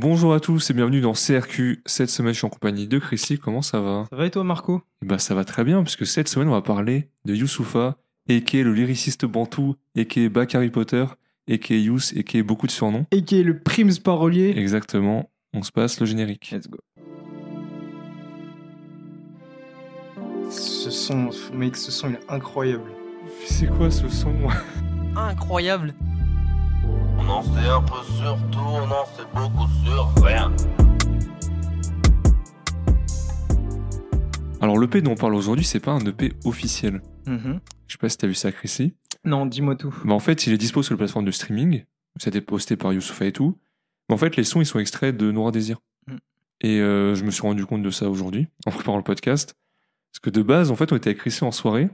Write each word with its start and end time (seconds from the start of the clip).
Bonjour 0.00 0.32
à 0.32 0.38
tous 0.38 0.70
et 0.70 0.74
bienvenue 0.74 1.00
dans 1.00 1.12
CRQ. 1.12 1.82
Cette 1.84 2.08
semaine, 2.08 2.32
je 2.32 2.38
suis 2.38 2.46
en 2.46 2.50
compagnie 2.50 2.86
de 2.86 3.00
Chrissy. 3.00 3.36
Comment 3.36 3.62
ça 3.62 3.80
va? 3.80 4.04
Ça 4.08 4.14
va 4.14 4.26
et 4.26 4.30
toi, 4.30 4.44
Marco? 4.44 4.80
Ben, 5.02 5.18
ça 5.18 5.34
va 5.34 5.44
très 5.44 5.64
bien, 5.64 5.82
puisque 5.82 6.06
cette 6.06 6.28
semaine, 6.28 6.46
on 6.46 6.52
va 6.52 6.62
parler 6.62 7.08
de 7.24 7.34
Youssoufa, 7.34 7.96
a.k.a. 8.30 8.62
le 8.62 8.72
lyriciste 8.74 9.24
bantou, 9.26 9.74
a.k.a. 9.96 10.28
Bac 10.28 10.54
Harry 10.54 10.70
Potter, 10.70 11.04
a.k.a. 11.50 11.74
Youss, 11.74 12.14
a.k.a. 12.16 12.44
beaucoup 12.44 12.68
de 12.68 12.70
surnoms. 12.70 13.06
Et 13.10 13.24
qui 13.24 13.40
est 13.40 13.42
le 13.42 13.58
primes 13.58 13.90
parolier. 13.96 14.54
Exactement. 14.56 15.30
On 15.52 15.64
se 15.64 15.72
passe 15.72 15.98
le 15.98 16.06
générique. 16.06 16.52
Let's 16.52 16.68
go. 16.68 16.78
Ce 20.48 20.90
son, 20.92 21.30
mec, 21.52 21.74
ce 21.74 21.90
son, 21.90 22.10
il 22.10 22.14
est 22.14 22.32
incroyable. 22.32 22.92
C'est 23.46 23.66
quoi 23.66 23.90
ce 23.90 24.08
son? 24.08 24.32
Incroyable. 25.16 25.92
On 27.18 27.28
en 27.28 27.42
sait 27.42 27.68
un 27.68 27.82
peu 27.82 28.02
sur 28.16 28.38
tout, 28.50 28.58
on 28.58 28.90
en 28.90 29.04
sait 29.06 29.26
beaucoup 29.34 29.66
sur 29.84 30.24
rien. 30.24 30.52
Alors, 34.60 34.78
l'EP 34.78 35.02
dont 35.02 35.12
on 35.12 35.16
parle 35.16 35.34
aujourd'hui, 35.34 35.64
c'est 35.64 35.80
pas 35.80 35.92
un 35.92 36.00
EP 36.00 36.32
officiel. 36.44 37.02
Mhm. 37.26 37.60
Je 37.86 37.92
sais 37.92 37.98
pas 37.98 38.08
si 38.08 38.18
t'as 38.18 38.26
vu 38.26 38.34
ça, 38.34 38.52
Chrissy. 38.52 38.94
Non, 39.24 39.46
dis-moi 39.46 39.76
tout. 39.76 39.94
Bah, 40.04 40.14
en 40.14 40.20
fait, 40.20 40.46
il 40.46 40.52
est 40.52 40.58
dispo 40.58 40.82
sur 40.82 40.94
les 40.94 40.98
plateformes 40.98 41.24
de 41.24 41.30
streaming. 41.30 41.84
Ça 42.18 42.28
a 42.28 42.30
été 42.30 42.40
posté 42.40 42.76
par 42.76 42.92
Youssoufa 42.92 43.26
et 43.26 43.32
tout. 43.32 43.58
Mais 44.08 44.14
en 44.14 44.18
fait, 44.18 44.36
les 44.36 44.44
sons, 44.44 44.60
ils 44.60 44.66
sont 44.66 44.78
extraits 44.78 45.16
de 45.16 45.30
Noir 45.30 45.52
Désir. 45.52 45.78
Mm. 46.06 46.16
Et 46.62 46.80
euh, 46.80 47.14
je 47.14 47.24
me 47.24 47.30
suis 47.30 47.42
rendu 47.42 47.66
compte 47.66 47.82
de 47.82 47.90
ça 47.90 48.08
aujourd'hui, 48.08 48.48
en 48.66 48.70
préparant 48.70 48.96
le 48.96 49.04
podcast. 49.04 49.54
Parce 50.12 50.20
que 50.20 50.30
de 50.30 50.42
base, 50.42 50.70
en 50.70 50.76
fait, 50.76 50.92
on 50.92 50.96
était 50.96 51.10
avec 51.10 51.18
Chrissy 51.18 51.44
en 51.44 51.52
soirée. 51.52 51.88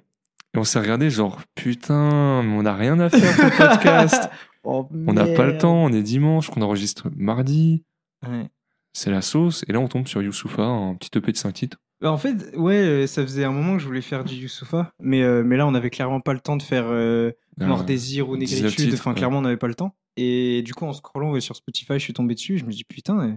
Et 0.55 0.59
on 0.59 0.65
s'est 0.65 0.79
regardé 0.81 1.11
genre, 1.11 1.41
putain, 1.55 2.43
mais 2.43 2.55
on 2.57 2.63
n'a 2.63 2.75
rien 2.75 2.99
à 3.01 3.11
faire 3.11 3.35
pour 3.37 3.45
le 3.45 3.69
podcast. 3.69 4.31
Oh, 4.67 4.89
On 5.07 5.13
n'a 5.13 5.27
pas 5.27 5.45
le 5.45 5.59
temps, 5.59 5.85
on 5.85 5.93
est 5.93 6.01
dimanche, 6.03 6.49
qu'on 6.49 6.63
enregistre 6.63 7.11
mardi. 7.15 7.85
Ouais. 8.27 8.49
C'est 8.95 9.11
la 9.11 9.21
sauce. 9.21 9.63
Et 9.69 9.73
là, 9.75 9.79
on 9.81 9.89
tombe 9.89 10.09
sur 10.09 10.23
Youssoufa, 10.23 10.63
un 10.63 10.95
petit 10.95 11.11
EP 11.19 11.33
de 11.33 11.37
5 11.37 11.53
titres. 11.53 11.77
Bah, 12.01 12.11
en 12.11 12.17
fait, 12.17 12.57
ouais, 12.57 12.77
euh, 12.77 13.07
ça 13.07 13.21
faisait 13.23 13.45
un 13.45 13.51
moment 13.53 13.75
que 13.75 13.81
je 13.81 13.87
voulais 13.87 14.01
faire 14.01 14.25
du 14.25 14.35
Youssoufa. 14.37 14.91
Mais, 15.01 15.23
euh, 15.23 15.43
mais 15.45 15.59
là, 15.59 15.67
on 15.67 15.75
avait 15.75 15.91
clairement 15.91 16.21
pas 16.21 16.33
le 16.33 16.41
temps 16.41 16.57
de 16.57 16.63
faire 16.63 16.87
euh, 16.87 17.33
Noir 17.59 17.81
Euh, 17.83 17.85
Désir 17.85 18.31
ou 18.31 18.39
19 18.39 18.59
Négritude. 18.63 18.85
titres, 18.93 19.01
Enfin, 19.03 19.13
clairement, 19.13 19.41
on 19.41 19.43
n'avait 19.43 19.59
pas 19.59 19.69
le 19.69 19.75
temps. 19.75 19.95
Et 20.17 20.63
du 20.63 20.73
coup, 20.73 20.87
en 20.87 20.95
scrollant 20.95 21.39
sur 21.41 21.57
Spotify, 21.57 21.93
je 21.95 21.99
suis 21.99 22.15
tombé 22.15 22.35
dessus. 22.35 22.57
Je 22.57 22.65
me 22.65 22.71
dis, 22.73 22.85
putain. 22.85 23.19
euh, 23.21 23.35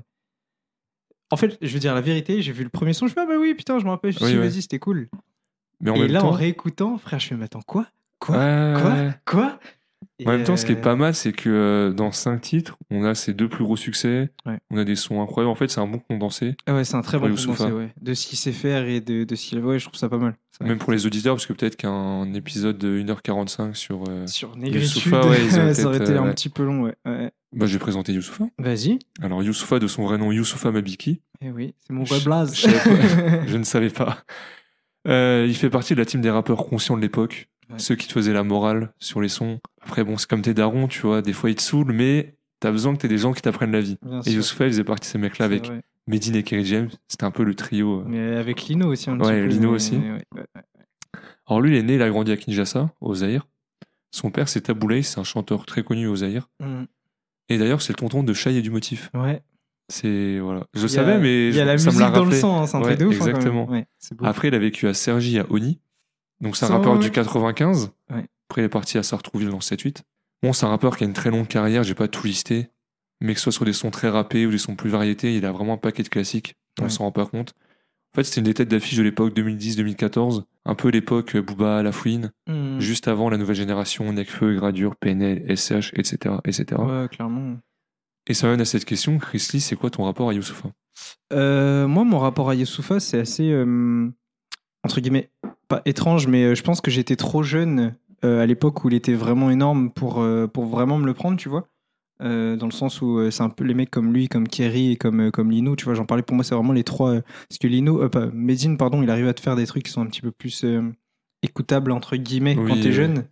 En 1.31 1.35
fait, 1.35 1.57
je 1.61 1.73
veux 1.73 1.79
dire 1.79 1.93
la 1.93 1.99
vérité, 1.99 2.41
j'ai 2.41 2.53
vu 2.53 2.63
le 2.63 2.69
premier 2.69 2.93
son, 2.93 3.07
je 3.07 3.11
me 3.11 3.15
dit, 3.15 3.21
ah 3.21 3.25
bah 3.27 3.37
oui, 3.37 3.53
putain, 3.53 3.79
je 3.79 3.83
me 3.83 3.89
rappelle, 3.89 4.13
je 4.13 4.23
me 4.23 4.29
suis 4.29 4.37
dit, 4.37 4.41
vas-y, 4.41 4.61
c'était 4.61 4.79
cool. 4.79 5.09
Mais 5.81 5.89
en 5.91 5.95
et 5.95 5.99
même 6.01 6.11
là, 6.11 6.21
temps. 6.21 6.27
en 6.29 6.31
réécoutant, 6.31 6.97
frère, 6.97 7.19
je 7.19 7.27
me 7.27 7.29
dis, 7.35 7.39
mais 7.39 7.45
attends, 7.45 7.61
quoi? 7.65 7.87
Quoi? 8.19 8.37
Ouais, 8.37 8.73
Quoi? 8.81 8.91
ouais. 8.93 9.09
Quoi? 9.25 9.59
En 10.25 10.31
même 10.31 10.43
temps, 10.43 10.57
ce 10.57 10.65
qui 10.65 10.71
est 10.71 10.75
Et, 10.75 10.81
pas 10.81 10.95
mal, 10.95 11.13
c'est 11.13 11.31
que 11.31 11.49
euh, 11.49 11.91
dans 11.93 12.11
5 12.11 12.41
titres, 12.41 12.75
on 12.89 13.03
a 13.03 13.13
ces 13.13 13.33
deux 13.35 13.47
plus 13.47 13.63
gros 13.63 13.77
succès. 13.77 14.31
Ouais. 14.47 14.57
On 14.71 14.77
a 14.77 14.83
des 14.83 14.95
sons 14.95 15.21
incroyables. 15.21 15.51
En 15.51 15.55
fait, 15.55 15.69
c'est 15.69 15.79
un 15.79 15.85
bon 15.87 15.99
condensé. 15.99 16.55
Ah 16.65 16.73
ouais, 16.73 16.83
c'est 16.83 16.95
un 16.95 17.01
très 17.01 17.19
bon 17.19 17.29
condensé, 17.35 17.65
ouais. 17.71 17.93
De 18.01 18.13
ce 18.15 18.25
qu'il 18.25 18.37
sait 18.37 18.51
faire 18.51 18.85
et 18.87 18.99
de, 18.99 19.23
de 19.25 19.35
ce 19.35 19.47
qu'il 19.47 19.59
ouais, 19.59 19.77
je 19.77 19.85
trouve 19.85 19.99
ça 19.99 20.09
pas 20.09 20.17
mal. 20.17 20.35
Même 20.61 20.79
pour 20.79 20.91
les 20.91 21.05
auditeurs, 21.05 21.35
parce 21.35 21.45
que 21.45 21.53
peut-être 21.53 21.75
qu'un 21.75 22.33
épisode 22.33 22.79
de 22.79 22.99
1h45 22.99 23.75
sur. 23.75 24.03
euh, 24.09 24.25
Sur 24.25 24.55
Négritude, 24.55 25.13
auraient 25.13 25.49
ça 25.75 25.85
aurait 25.85 25.97
été 25.97 26.13
euh, 26.13 26.21
un 26.23 26.31
petit 26.33 26.49
peu 26.49 26.63
long, 26.63 26.83
ouais. 26.83 26.95
Bah, 27.53 27.65
je 27.67 27.73
vais 27.73 27.79
présenter 27.79 28.11
Youssoufa. 28.13 28.45
Vas-y. 28.57 28.97
Alors, 29.21 29.43
Youssoufa, 29.43 29.77
de 29.77 29.87
son 29.87 30.03
vrai 30.03 30.17
nom, 30.17 30.31
Youssoufa 30.31 30.71
Mabiki. 30.71 31.21
Eh 31.41 31.51
oui, 31.51 31.75
c'est 31.79 31.93
mon 31.93 32.03
vrai 32.03 32.19
blaze. 32.21 32.55
Je 33.47 33.57
ne 33.57 33.63
savais 33.63 33.89
pas. 33.91 34.17
Euh, 35.07 35.45
il 35.47 35.55
fait 35.55 35.69
partie 35.69 35.93
de 35.93 35.99
la 35.99 36.05
team 36.05 36.21
des 36.21 36.29
rappeurs 36.29 36.65
conscients 36.65 36.95
de 36.97 37.01
l'époque. 37.01 37.49
Ouais. 37.69 37.79
Ceux 37.79 37.95
qui 37.95 38.07
te 38.07 38.13
faisaient 38.13 38.33
la 38.33 38.43
morale 38.43 38.93
sur 38.99 39.21
les 39.21 39.29
sons. 39.29 39.59
Après, 39.81 40.03
bon, 40.03 40.17
c'est 40.17 40.29
comme 40.29 40.41
tes 40.41 40.53
darons, 40.53 40.87
tu 40.87 41.01
vois. 41.01 41.21
Des 41.21 41.33
fois, 41.33 41.49
ils 41.49 41.55
te 41.55 41.61
saoulent, 41.61 41.91
mais 41.91 42.35
t'as 42.59 42.71
besoin 42.71 42.93
que 42.95 42.99
t'aies 43.01 43.07
des 43.07 43.17
gens 43.17 43.33
qui 43.33 43.41
t'apprennent 43.41 43.71
la 43.71 43.81
vie. 43.81 43.97
Bien 44.01 44.21
Et. 44.21 44.31
Youssoufa, 44.31 44.65
il 44.65 44.71
faisait 44.71 44.83
partie 44.83 45.07
de 45.07 45.11
ces 45.11 45.17
mecs-là 45.17 45.45
avec 45.45 45.67
vrai. 45.67 45.81
Medine 46.07 46.35
et 46.37 46.43
Kerry 46.43 46.65
James. 46.65 46.89
C'était 47.09 47.25
un 47.25 47.31
peu 47.31 47.43
le 47.43 47.53
trio. 47.55 47.99
euh. 48.01 48.03
Mais 48.07 48.35
avec 48.37 48.63
Lino 48.63 48.87
aussi, 48.89 49.09
un 49.09 49.19
Ouais, 49.19 49.43
petit. 49.45 49.55
Lino 49.57 49.71
aussi. 49.71 49.97
ouais. 49.97 50.23
Alors 51.47 51.61
lui, 51.61 51.71
il 51.71 51.77
est 51.77 51.83
né, 51.83 51.95
il 51.95 52.01
a 52.01 52.09
grandi 52.09 52.31
à 52.31 52.37
Kinshasa, 52.37 52.89
au 53.01 53.13
Zaïre. 53.15 53.47
Son 54.11 54.31
père, 54.31 54.47
c'est 54.49 54.61
Taboulay, 54.61 55.01
c'est 55.01 55.19
un 55.19 55.23
chanteur 55.25 55.65
très 55.65 55.83
connu 55.83 56.07
au 56.07 56.15
Zaïre. 56.17 56.49
Mm. 56.61 56.83
Et 57.49 57.57
d'ailleurs, 57.57 57.81
c'est 57.81 57.93
le 57.93 57.97
tonton 57.97 58.23
de 58.23 58.33
Chai 58.33 58.55
et 58.55 58.61
du 58.61 58.69
Motif. 58.69 59.09
Ouais. 59.13 59.41
C'est 59.89 60.39
voilà, 60.39 60.67
je 60.73 60.85
a- 60.85 60.87
savais, 60.89 61.17
mais 61.17 61.49
Il 61.49 61.55
y 61.55 61.59
a 61.59 61.63
je- 61.63 61.67
la 61.67 61.77
ça 61.77 61.85
musique 61.85 61.99
me 61.99 62.05
l'a 62.05 62.11
dans 62.11 62.25
le 62.25 62.31
sang, 62.35 62.61
hein, 62.61 62.67
c'est 62.67 62.75
un 62.77 62.81
Ouais, 62.81 62.87
truc 62.95 62.99
de 62.99 63.05
ouf. 63.05 63.21
hein, 63.21 63.25
exactement. 63.27 63.69
Ouais. 63.69 63.85
Après, 64.23 64.49
il 64.49 64.55
a 64.55 64.59
vécu 64.59 64.87
à 64.87 64.93
Cergy, 64.93 65.39
à 65.39 65.45
Oni. 65.49 65.79
Donc 66.41 66.57
c'est 66.57 66.65
un 66.65 66.69
rappeur 66.69 66.99
du 66.99 67.09
95. 67.09 67.91
Ouais. 68.13 68.25
Après, 68.49 68.61
il 68.61 68.65
est 68.65 68.69
parti 68.69 68.97
à 68.97 69.03
Sartrouville 69.03 69.49
dans 69.49 69.55
le 69.57 69.61
7-8. 69.61 70.03
Bon, 70.43 70.53
c'est 70.53 70.65
un 70.65 70.69
rappeur 70.69 70.97
qui 70.97 71.03
a 71.03 71.07
une 71.07 71.13
très 71.13 71.31
longue 71.31 71.47
carrière, 71.47 71.83
j'ai 71.83 71.95
pas 71.95 72.07
tout 72.07 72.27
listé. 72.27 72.67
Mais 73.21 73.33
que 73.33 73.39
ce 73.39 73.45
soit 73.45 73.51
sur 73.53 73.65
des 73.65 73.73
sons 73.73 73.89
très 73.89 74.09
rappés 74.09 74.45
ou 74.45 74.51
des 74.51 74.59
sons 74.59 74.75
plus 74.75 74.89
variétés, 74.91 75.35
il 75.35 75.45
a 75.45 75.51
vraiment 75.51 75.73
un 75.73 75.77
paquet 75.77 76.03
de 76.03 76.09
classiques. 76.09 76.55
On 76.79 76.89
s'en 76.89 77.05
rend 77.05 77.11
pas 77.11 77.25
compte. 77.25 77.53
En 78.13 78.15
fait, 78.17 78.23
c'était 78.23 78.39
une 78.41 78.45
des 78.45 78.53
têtes 78.53 78.69
d'affiche 78.69 78.95
de 78.97 79.03
l'époque 79.03 79.33
2010-2014. 79.33 80.43
Un 80.65 80.75
peu 80.75 80.89
l'époque 80.89 81.35
euh, 81.35 81.41
Booba, 81.41 81.81
La 81.81 81.91
Fouine. 81.91 82.31
Mm. 82.47 82.79
Juste 82.79 83.07
avant 83.07 83.29
la 83.29 83.37
nouvelle 83.37 83.55
génération, 83.55 84.11
Necfeu, 84.13 84.53
Gradure, 84.55 84.95
PNL, 84.97 85.43
SCH, 85.57 85.91
etc. 85.95 86.35
etc. 86.45 86.65
Ouais, 86.79 87.07
clairement. 87.09 87.57
Et 88.29 88.33
ça 88.33 88.47
mène 88.47 88.61
à 88.61 88.65
cette 88.65 88.85
question, 88.85 89.17
Chris 89.17 89.47
Lee, 89.53 89.61
c'est 89.61 89.75
quoi 89.75 89.89
ton 89.89 90.03
rapport 90.03 90.29
à 90.29 90.33
Youssoufa 90.33 90.69
Euh, 91.33 91.87
moi, 91.87 92.03
mon 92.03 92.19
rapport 92.19 92.49
à 92.49 92.55
Youssoufa, 92.55 92.99
c'est 92.99 93.19
assez, 93.19 93.49
euh, 93.49 94.09
entre 94.83 94.99
guillemets, 94.99 95.31
pas 95.69 95.81
étrange, 95.85 96.27
mais 96.27 96.43
euh, 96.43 96.55
je 96.55 96.61
pense 96.63 96.81
que 96.81 96.91
j'étais 96.91 97.15
trop 97.15 97.41
jeune 97.41 97.95
euh, 98.25 98.41
à 98.41 98.45
l'époque 98.45 98.83
où 98.83 98.89
il 98.89 98.95
était 98.95 99.13
vraiment 99.13 99.49
énorme 99.49 99.91
pour, 99.91 100.25
pour 100.53 100.65
vraiment 100.65 100.97
me 100.97 101.05
le 101.05 101.13
prendre, 101.13 101.37
tu 101.37 101.49
vois. 101.49 101.67
Dans 102.19 102.65
le 102.65 102.71
sens 102.71 103.01
où 103.03 103.29
c'est 103.29 103.43
un 103.43 103.49
peu 103.49 103.63
les 103.63 103.75
mecs 103.75 103.91
comme 103.91 104.11
lui, 104.11 104.27
comme 104.27 104.47
Kerry 104.47 104.93
et 104.93 104.95
comme, 104.95 105.29
comme 105.31 105.51
Lino, 105.51 105.75
tu 105.75 105.85
vois. 105.85 105.93
J'en 105.93 106.05
parlais 106.05 106.23
pour 106.23 106.35
moi, 106.35 106.43
c'est 106.43 106.55
vraiment 106.55 106.73
les 106.73 106.83
trois. 106.83 107.21
parce 107.21 107.59
que 107.61 107.67
Lino, 107.67 108.09
pas, 108.09 108.25
Medine, 108.33 108.75
pardon, 108.75 109.03
il 109.03 109.09
arrive 109.11 109.27
à 109.27 109.35
te 109.35 109.39
faire 109.39 109.55
des 109.55 109.67
trucs 109.67 109.83
qui 109.83 109.91
sont 109.91 110.01
un 110.01 110.07
petit 110.07 110.21
peu 110.21 110.31
plus 110.31 110.65
écoutables, 111.43 111.91
entre 111.91 112.15
guillemets, 112.15 112.57
Oui, 112.57 112.71
quand 112.71 112.81
t'es 112.81 112.91
jeune. 112.91 113.25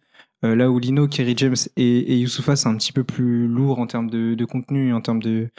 Euh, 0.45 0.55
là 0.55 0.69
où 0.71 0.79
Lino, 0.79 1.07
Kerry 1.07 1.33
James 1.37 1.55
et, 1.75 2.13
et 2.13 2.17
Youssoufa, 2.19 2.55
c'est 2.55 2.69
un 2.69 2.75
petit 2.77 2.93
peu 2.93 3.03
plus 3.03 3.47
lourd 3.47 3.79
en 3.79 3.87
termes 3.87 4.09
de, 4.09 4.35
de 4.35 4.45
contenu, 4.45 4.89
et 4.89 4.93
en 4.93 5.01
termes 5.01 5.21
de, 5.21 5.49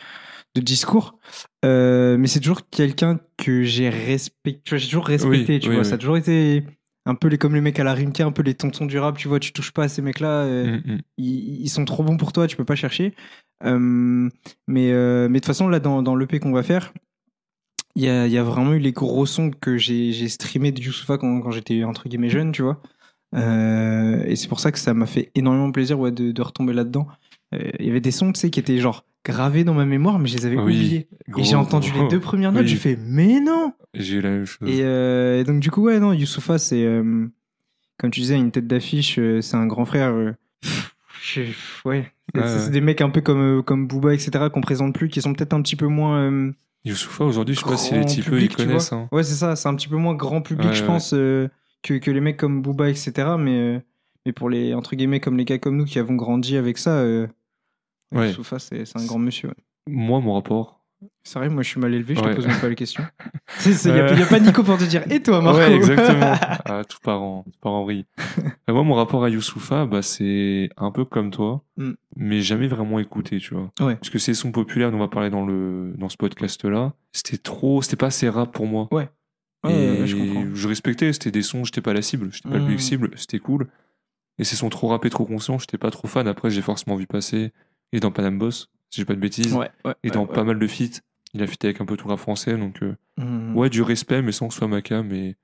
de 0.54 0.60
discours. 0.60 1.19
Euh, 1.64 2.16
mais 2.19 2.26
c'est 2.28 2.41
toujours 2.41 2.69
quelqu'un 2.70 3.19
que 3.36 3.62
j'ai 3.64 3.88
respecté. 3.91 4.60
tu 4.64 4.70
vois, 4.70 4.78
J'ai 4.78 4.86
toujours 4.86 5.06
respecté, 5.06 5.54
Oui, 5.54 5.60
tu 5.60 5.69
oui, 5.69 5.74
vois. 5.74 5.82
oui. 5.84 5.88
Ça 5.88 5.97
a 5.97 5.98
toujours 5.98 6.16
été 6.16 6.64
un 7.04 7.14
peu 7.14 7.28
les, 7.28 7.38
comme 7.38 7.54
les 7.54 7.60
mecs 7.60 7.78
à 7.78 7.84
la 7.84 7.94
Rimka, 7.94 8.24
un 8.24 8.32
peu 8.32 8.42
les 8.42 8.54
tontons 8.54 8.86
du 8.86 8.98
rap, 8.98 9.16
tu 9.19 9.28
vois. 9.28 9.38
Tu 9.41 9.52
touches 9.52 9.72
pas 9.72 9.84
à 9.84 9.88
ces 9.88 10.02
mecs-là. 10.02 10.42
euh, 10.44 10.78
Mm, 10.84 10.92
mm. 10.94 11.00
ils, 11.18 11.60
ils 11.62 11.68
sont 11.68 11.84
trop 11.84 12.03
bons 12.03 12.16
pour 12.16 12.32
toi, 12.32 12.47
tu 12.47 12.56
peux 12.56 12.64
pas 12.64 12.74
chercher. 12.76 13.14
Mais 13.62 14.28
mais 14.68 14.91
de 14.92 15.28
toute 15.34 15.47
façon, 15.47 15.68
là, 15.68 15.80
dans, 15.80 16.03
dans 16.03 16.16
l'EP 16.16 16.38
qu'on 16.41 16.53
va 16.53 16.62
faire, 16.62 16.92
il 17.94 18.04
y 18.04 18.08
a, 18.08 18.26
il 18.26 18.32
y 18.32 18.38
a 18.38 18.42
vraiment 18.42 18.74
eu 18.74 18.78
les 18.78 18.92
gros 18.92 19.24
sons 19.24 19.50
que 19.50 19.78
j'ai 19.78 20.12
j'ai 20.12 20.28
streamé 20.28 20.70
de 20.70 20.80
Youssoufa 20.82 21.16
quand, 21.16 21.41
quand 21.41 21.50
j'étais 21.50 21.82
entre 21.84 22.08
guillemets 22.08 22.28
jeune, 22.28 22.53
tu 22.53 22.62
vois. 22.62 22.82
Euh, 23.34 24.22
et 24.26 24.37
c'est 24.37 24.48
pour 24.48 24.60
ça 24.60 24.72
que 24.72 24.78
ça 24.78 24.94
m'a 24.94 25.06
fait 25.06 25.31
énormément 25.34 25.70
plaisir 25.72 25.98
ouais, 25.98 26.10
de, 26.12 26.32
de 26.32 26.42
retomber 26.42 26.72
là-dedans. 26.72 27.06
Euh, 27.54 27.70
Il 27.81 27.87
y 27.87 27.91
avait 27.91 28.00
des 28.00 28.10
sons, 28.10 28.32
tu 28.32 28.41
sais, 28.41 28.50
qui 28.50 28.60
étaient 28.60 28.78
genre 28.78 29.04
gravés 29.25 29.64
dans 29.64 29.75
ma 29.75 29.84
mémoire, 29.84 30.19
mais 30.19 30.28
je 30.28 30.37
les 30.37 30.47
avais 30.47 30.56
Oui, 30.56 30.62
oubliés. 30.62 31.09
Gros, 31.28 31.41
Et 31.41 31.44
j'ai 31.44 31.56
entendu 31.56 31.91
gros. 31.91 32.03
les 32.04 32.09
deux 32.09 32.20
premières 32.20 32.53
notes, 32.53 32.62
Oui. 32.62 32.69
j'ai 32.69 32.76
fait, 32.76 32.97
mais 33.04 33.41
non 33.41 33.72
J'ai 33.94 34.16
eu 34.16 34.20
la 34.20 34.31
même 34.31 34.44
chose. 34.47 34.69
et, 34.69 34.82
euh, 34.82 35.41
et 35.41 35.44
donc, 35.44 35.60
du 35.60 35.70
coup, 35.70 35.82
ouais, 35.82 35.98
non, 35.98 36.12
Youssoufa, 36.12 36.59
c'est, 36.59 36.84
comme 37.98 38.10
tu 38.10 38.20
disais, 38.20 38.36
une 38.36 38.53
tête 38.53 38.66
d'affiche, 38.69 39.19
c'est 39.41 39.56
un 39.56 39.66
grand 39.66 39.84
frère. 39.84 40.15
ouais, 40.15 40.32
C'est- 41.22 41.48
Ouais, 41.84 42.12
c'est 42.34 42.41
ouais. 42.66 42.70
des 42.70 42.81
mecs 42.81 43.00
un 43.00 43.10
peu 43.10 43.20
comme, 43.20 43.62
comme 43.65 43.86
Booba, 43.88 44.15
etc., 44.15 44.44
qu'on 44.53 44.60
présente 44.60 44.94
plus, 44.94 45.09
qui 45.09 45.20
sont 45.20 45.32
peut-être 45.32 45.54
un 45.54 45.62
petit 45.62 45.76
peu 45.76 45.86
moins. 45.88 46.53
Youssoufa, 46.84 47.25
aujourd'hui, 47.25 47.56
je 47.56 47.60
sais 47.60 47.66
pas 47.66 47.76
si 47.76 47.94
les 47.94 48.04
types, 48.04 48.28
ils 48.31 48.48
connaissent. 48.54 48.92
hein. 48.92 49.09
Ouais, 49.10 49.25
c'est 49.25 49.34
ça, 49.34 49.56
c'est 49.56 49.69
un 49.69 49.75
petit 49.75 49.88
peu 49.88 49.97
moins 49.97 50.15
grand 50.15 50.41
public, 50.41 50.69
Ouais, 50.69 50.75
je 50.75 50.84
pense, 50.84 51.12
que, 51.82 51.94
que 51.94 52.10
les 52.10 52.20
mecs 52.20 52.37
comme 52.37 52.62
Booba, 52.62 52.88
etc., 52.91 53.12
mais, 53.38 53.59
euh, 53.59 53.81
mais 54.25 54.32
pour 54.32 54.50
les, 54.50 54.75
entre 54.75 54.97
guillemets, 54.97 55.20
comme 55.20 55.37
les 55.37 55.44
gars 55.44 55.59
comme 55.59 55.76
nous 55.76 55.84
qui 55.84 55.98
avons 55.98 56.14
grandi 56.14 56.56
avec 56.56 56.78
ça, 56.78 56.98
euh, 56.98 57.26
Ouais. 58.14 58.32
C'est 58.59 58.97
un 58.97 59.04
grand 59.04 59.19
monsieur. 59.19 59.48
ouais. 59.48 59.54
Moi, 59.88 60.20
mon 60.20 60.34
rapport. 60.34 60.84
C'est 61.25 61.38
vrai, 61.38 61.48
moi 61.50 61.62
je 61.62 61.68
suis 61.68 61.80
mal 61.80 61.92
élevé, 61.92 62.15
je 62.15 62.21
Ouais. 62.21 62.30
te 62.30 62.36
pose 62.36 62.47
même 62.47 62.59
pas 62.60 62.68
les 62.68 62.74
questions. 62.77 63.04
Il 63.66 63.72
n'y 63.92 64.01
a, 64.01 64.27
pas 64.27 64.39
Nico 64.41 64.62
pour 64.62 64.78
te 64.78 64.84
dire, 64.84 65.03
et 65.10 65.21
toi, 65.22 65.42
Marco 65.42 65.59
Ouais, 65.59 65.74
exactement. 65.74 66.34
ah, 66.65 66.83
tout 66.89 66.98
part 67.03 67.21
en, 67.21 67.45
tout. 67.60 67.68
Euh, 67.68 68.03
moi, 68.72 68.83
mon 68.84 68.95
rapport 68.95 69.22
à 69.24 69.28
Youssoufa, 69.28 69.84
bah, 69.86 70.01
c'est 70.03 70.71
un 70.77 70.91
peu 70.92 71.04
comme 71.04 71.30
toi, 71.30 71.62
Mm. 71.77 71.91
mais 72.16 72.41
jamais 72.41 72.68
vraiment 72.68 72.98
écouté, 72.98 73.39
tu 73.39 73.54
vois. 73.54 73.71
Ouais. 73.80 73.97
Parce 73.97 74.09
que 74.09 74.18
ces 74.18 74.33
sons 74.33 74.53
populaires 74.53 74.91
dont 74.91 74.97
on 74.97 75.01
va 75.01 75.09
parler 75.09 75.28
dans, 75.28 75.45
le, 75.45 75.92
dans 75.98 76.09
ce 76.09 76.16
podcast-là, 76.16 76.95
c'était 77.12 77.36
trop, 77.39 77.83
c'était 77.83 77.97
pas 77.97 78.06
assez 78.06 78.28
rap 78.30 78.53
pour 78.53 78.66
moi. 78.66 78.89
Ouais, 78.92 79.09
Et 79.71 80.01
ouais, 80.01 80.07
je 80.07 80.68
respectais, 80.68 81.13
c'était 81.13 81.30
des 81.30 81.42
sons, 81.42 81.65
j'étais 81.65 81.80
pas 81.80 81.92
la 81.92 82.03
cible, 82.03 82.30
j'étais 82.33 82.48
pas 82.48 82.57
le 82.57 82.60
Mm. 82.63 82.66
public 82.66 82.80
cible, 82.80 83.10
c'était 83.16 83.39
cool. 83.39 83.68
Et 84.39 84.45
ces 84.45 84.57
sons 84.57 84.68
trop 84.68 84.89
rappés, 84.89 85.09
trop 85.10 85.24
conscients, 85.24 85.59
j'étais 85.59 85.78
pas 85.78 85.91
trop 85.91 86.09
fan. 86.09 86.28
Après, 86.28 86.51
j'ai 86.51 86.63
forcément 86.63 86.97
vu 86.97 87.07
passer. 87.07 87.53
Et 87.92 88.01
dans 88.01 88.10
Panam 88.10 88.39
Boss, 88.39 88.68
si 88.91 89.01
j'ai 89.01 89.04
pas 89.04 89.15
de 89.15 89.21
bêtises. 89.21 89.54
Ouais, 89.54 89.71
Et 90.03 90.10
dans 90.10 90.27
pas 90.27 90.45
mal 90.45 90.59
de 90.59 90.66
feats. 90.66 91.01
Il 91.34 91.42
a 91.42 91.47
fité 91.47 91.68
avec 91.68 91.80
un 91.80 91.84
peu 91.86 91.97
tout 91.97 92.09
rap 92.09 92.18
français, 92.18 92.57
donc 92.57 92.83
euh, 92.83 92.97
Mhm. 93.18 93.57
ouais, 93.57 93.68
du 93.71 93.83
respect, 93.83 94.22
mais 94.22 94.33
sans 94.33 94.48
que 94.48 94.54
ce 94.54 94.59
soit 94.59 94.68
Maca, 94.68 95.03
mais 95.03 95.36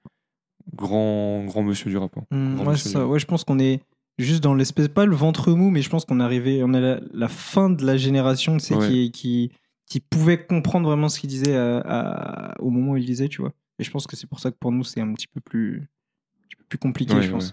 grand, 0.74 1.44
grand 1.44 1.62
monsieur 1.62 1.90
du 1.90 1.96
rap. 1.96 2.16
hein. 2.16 2.24
Grand 2.56 2.66
ouais, 2.66 2.76
ça. 2.76 3.06
ouais, 3.06 3.18
je 3.18 3.26
pense 3.26 3.44
qu'on 3.44 3.58
est 3.58 3.80
juste 4.18 4.42
dans 4.42 4.54
l'espèce, 4.54 4.88
pas 4.88 5.06
le 5.06 5.16
ventre 5.16 5.52
mou, 5.52 5.70
mais 5.70 5.82
je 5.82 5.90
pense 5.90 6.04
qu'on 6.04 6.20
est 6.20 6.22
arrivé, 6.24 6.62
on 6.62 6.72
est 6.74 6.80
la, 6.80 7.00
la 7.12 7.28
fin 7.28 7.70
de 7.70 7.84
la 7.84 7.96
génération, 7.96 8.56
tu 8.58 8.64
sais, 8.66 8.74
Ouais. 8.74 8.88
qui, 8.88 9.10
qui, 9.10 9.50
qui 9.86 10.00
pouvait 10.00 10.44
comprendre 10.44 10.86
vraiment 10.88 11.08
ce 11.08 11.18
qu'il 11.20 11.28
disait 11.30 11.56
à- 11.56 11.78
à- 11.80 12.60
au 12.60 12.70
moment 12.70 12.92
où 12.92 12.96
il 12.96 13.04
disait, 13.06 13.28
tu 13.28 13.40
vois. 13.42 13.52
Et 13.82 13.84
je 13.84 13.90
pense 13.90 14.06
que 14.06 14.14
c'est 14.14 14.28
pour 14.28 14.38
ça 14.38 14.52
que 14.52 14.56
pour 14.56 14.70
nous, 14.70 14.84
c'est 14.84 15.00
un 15.00 15.12
petit 15.12 15.26
peu 15.26 15.40
plus, 15.40 15.78
un 15.78 16.46
petit 16.46 16.56
peu 16.56 16.64
plus 16.68 16.78
compliqué, 16.78 17.14
Ouais, 17.14 17.22
je 17.22 17.32
pense. 17.32 17.52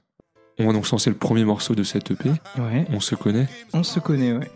On 0.60 0.68
va 0.68 0.74
donc 0.74 0.88
lancer 0.88 1.10
le 1.10 1.16
premier 1.16 1.44
morceau 1.44 1.74
de 1.74 1.81
cette 1.81 2.12
EP. 2.12 2.30
Ouais. 2.60 2.86
On 2.90 3.00
se 3.00 3.16
connaît. 3.16 3.48
On 3.74 3.81
se 3.81 4.00
connaît, 4.00 4.34
ouais. 4.34 4.52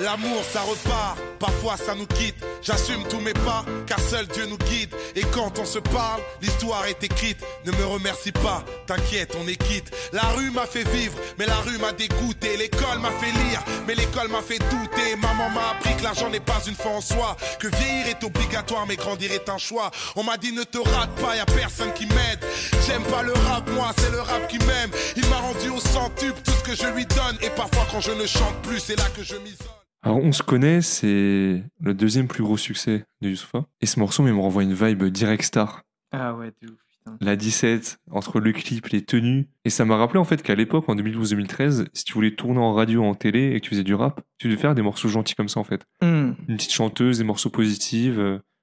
L'amour 0.00 0.42
ça 0.50 0.62
repart, 0.62 1.18
parfois 1.38 1.76
ça 1.76 1.94
nous 1.94 2.06
quitte. 2.06 2.36
J'assume 2.62 3.02
tous 3.08 3.20
mes 3.20 3.34
pas, 3.34 3.64
car 3.86 4.00
seul 4.00 4.26
Dieu 4.28 4.46
nous 4.46 4.58
guide. 4.58 4.94
Et 5.14 5.22
quand 5.22 5.58
on 5.58 5.64
se 5.64 5.78
parle, 5.78 6.20
l'histoire 6.40 6.86
est 6.86 7.02
écrite. 7.04 7.38
Ne 7.66 7.72
me 7.72 7.84
remercie 7.84 8.32
pas, 8.32 8.64
t'inquiète, 8.86 9.36
on 9.40 9.46
est 9.46 9.62
quitte. 9.62 9.92
La 10.12 10.22
rue 10.36 10.50
m'a 10.50 10.66
fait 10.66 10.88
vivre, 10.88 11.18
mais 11.38 11.46
la 11.46 11.56
rue 11.56 11.78
m'a 11.78 11.92
dégoûté. 11.92 12.56
L'école 12.56 13.00
m'a 13.00 13.10
fait 13.10 13.32
lire, 13.32 13.62
mais 13.86 13.94
l'école 13.94 14.28
m'a 14.28 14.42
fait 14.42 14.58
douter. 14.58 15.16
Maman 15.16 15.50
m'a 15.50 15.70
appris 15.70 15.96
que 15.96 16.04
l'argent 16.04 16.30
n'est 16.30 16.40
pas 16.40 16.60
une 16.66 16.74
fin 16.74 16.90
en 16.90 17.00
soi. 17.00 17.36
Que 17.58 17.68
vieillir 17.68 18.06
est 18.08 18.24
obligatoire, 18.24 18.86
mais 18.86 18.96
grandir 18.96 19.32
est 19.32 19.48
un 19.48 19.58
choix. 19.58 19.90
On 20.16 20.22
m'a 20.22 20.36
dit 20.36 20.52
ne 20.52 20.64
te 20.64 20.78
rate 20.78 21.14
pas, 21.16 21.36
y 21.36 21.40
a 21.40 21.46
personne 21.46 21.92
qui 21.92 22.06
m'aide. 22.06 22.40
J'aime 22.86 23.02
pas 23.04 23.22
le 23.22 23.32
rap, 23.32 23.68
moi, 23.74 23.92
c'est 23.96 24.10
le 24.10 24.20
rap 24.20 24.48
qui 24.48 24.58
m'aime. 24.58 24.90
Il 25.16 25.28
m'a 25.28 25.36
rendu 25.36 25.68
au 25.70 25.78
centuple 25.80 26.40
tout 26.44 26.50
ce 26.52 26.64
que 26.64 26.74
je 26.74 26.86
lui 26.94 27.06
donne. 27.06 27.36
Et 27.42 27.50
parfois 27.50 27.86
quand 27.90 28.00
je 28.00 28.12
ne 28.12 28.26
chante 28.26 28.54
plus, 28.62 28.78
c'est 28.80 28.96
là 28.96 29.04
que 29.16 29.22
je 29.22 29.36
m'isole. 29.36 29.68
Alors, 30.02 30.18
On 30.18 30.32
se 30.32 30.42
connaît, 30.42 30.82
c'est 30.82 31.62
le 31.80 31.94
deuxième 31.94 32.26
plus 32.26 32.42
gros 32.42 32.56
succès 32.56 33.04
de 33.20 33.28
Youssoufa. 33.28 33.66
Et 33.80 33.86
ce 33.86 34.00
morceau, 34.00 34.26
il 34.26 34.34
me 34.34 34.40
renvoie 34.40 34.64
une 34.64 34.74
vibe 34.74 35.04
direct 35.04 35.44
star. 35.44 35.82
Ah 36.10 36.34
ouais, 36.34 36.52
de 36.60 36.68
ouf, 36.68 36.78
putain. 36.90 37.16
La 37.20 37.36
17, 37.36 37.98
entre 38.10 38.40
le 38.40 38.52
clip, 38.52 38.86
les 38.88 39.02
tenues. 39.02 39.48
Et 39.64 39.70
ça 39.70 39.84
m'a 39.84 39.96
rappelé 39.96 40.18
en 40.18 40.24
fait 40.24 40.42
qu'à 40.42 40.56
l'époque, 40.56 40.88
en 40.88 40.96
2012-2013, 40.96 41.86
si 41.92 42.04
tu 42.04 42.14
voulais 42.14 42.34
tourner 42.34 42.58
en 42.58 42.72
radio, 42.72 43.04
en 43.04 43.14
télé 43.14 43.52
et 43.52 43.60
que 43.60 43.64
tu 43.64 43.70
faisais 43.70 43.84
du 43.84 43.94
rap, 43.94 44.20
tu 44.38 44.48
devais 44.48 44.60
faire 44.60 44.74
des 44.74 44.82
morceaux 44.82 45.08
gentils 45.08 45.34
comme 45.34 45.48
ça 45.48 45.60
en 45.60 45.64
fait. 45.64 45.82
Hmm. 46.02 46.32
Une 46.48 46.56
petite 46.56 46.72
chanteuse, 46.72 47.18
des 47.18 47.24
morceaux 47.24 47.50
positifs, 47.50 48.18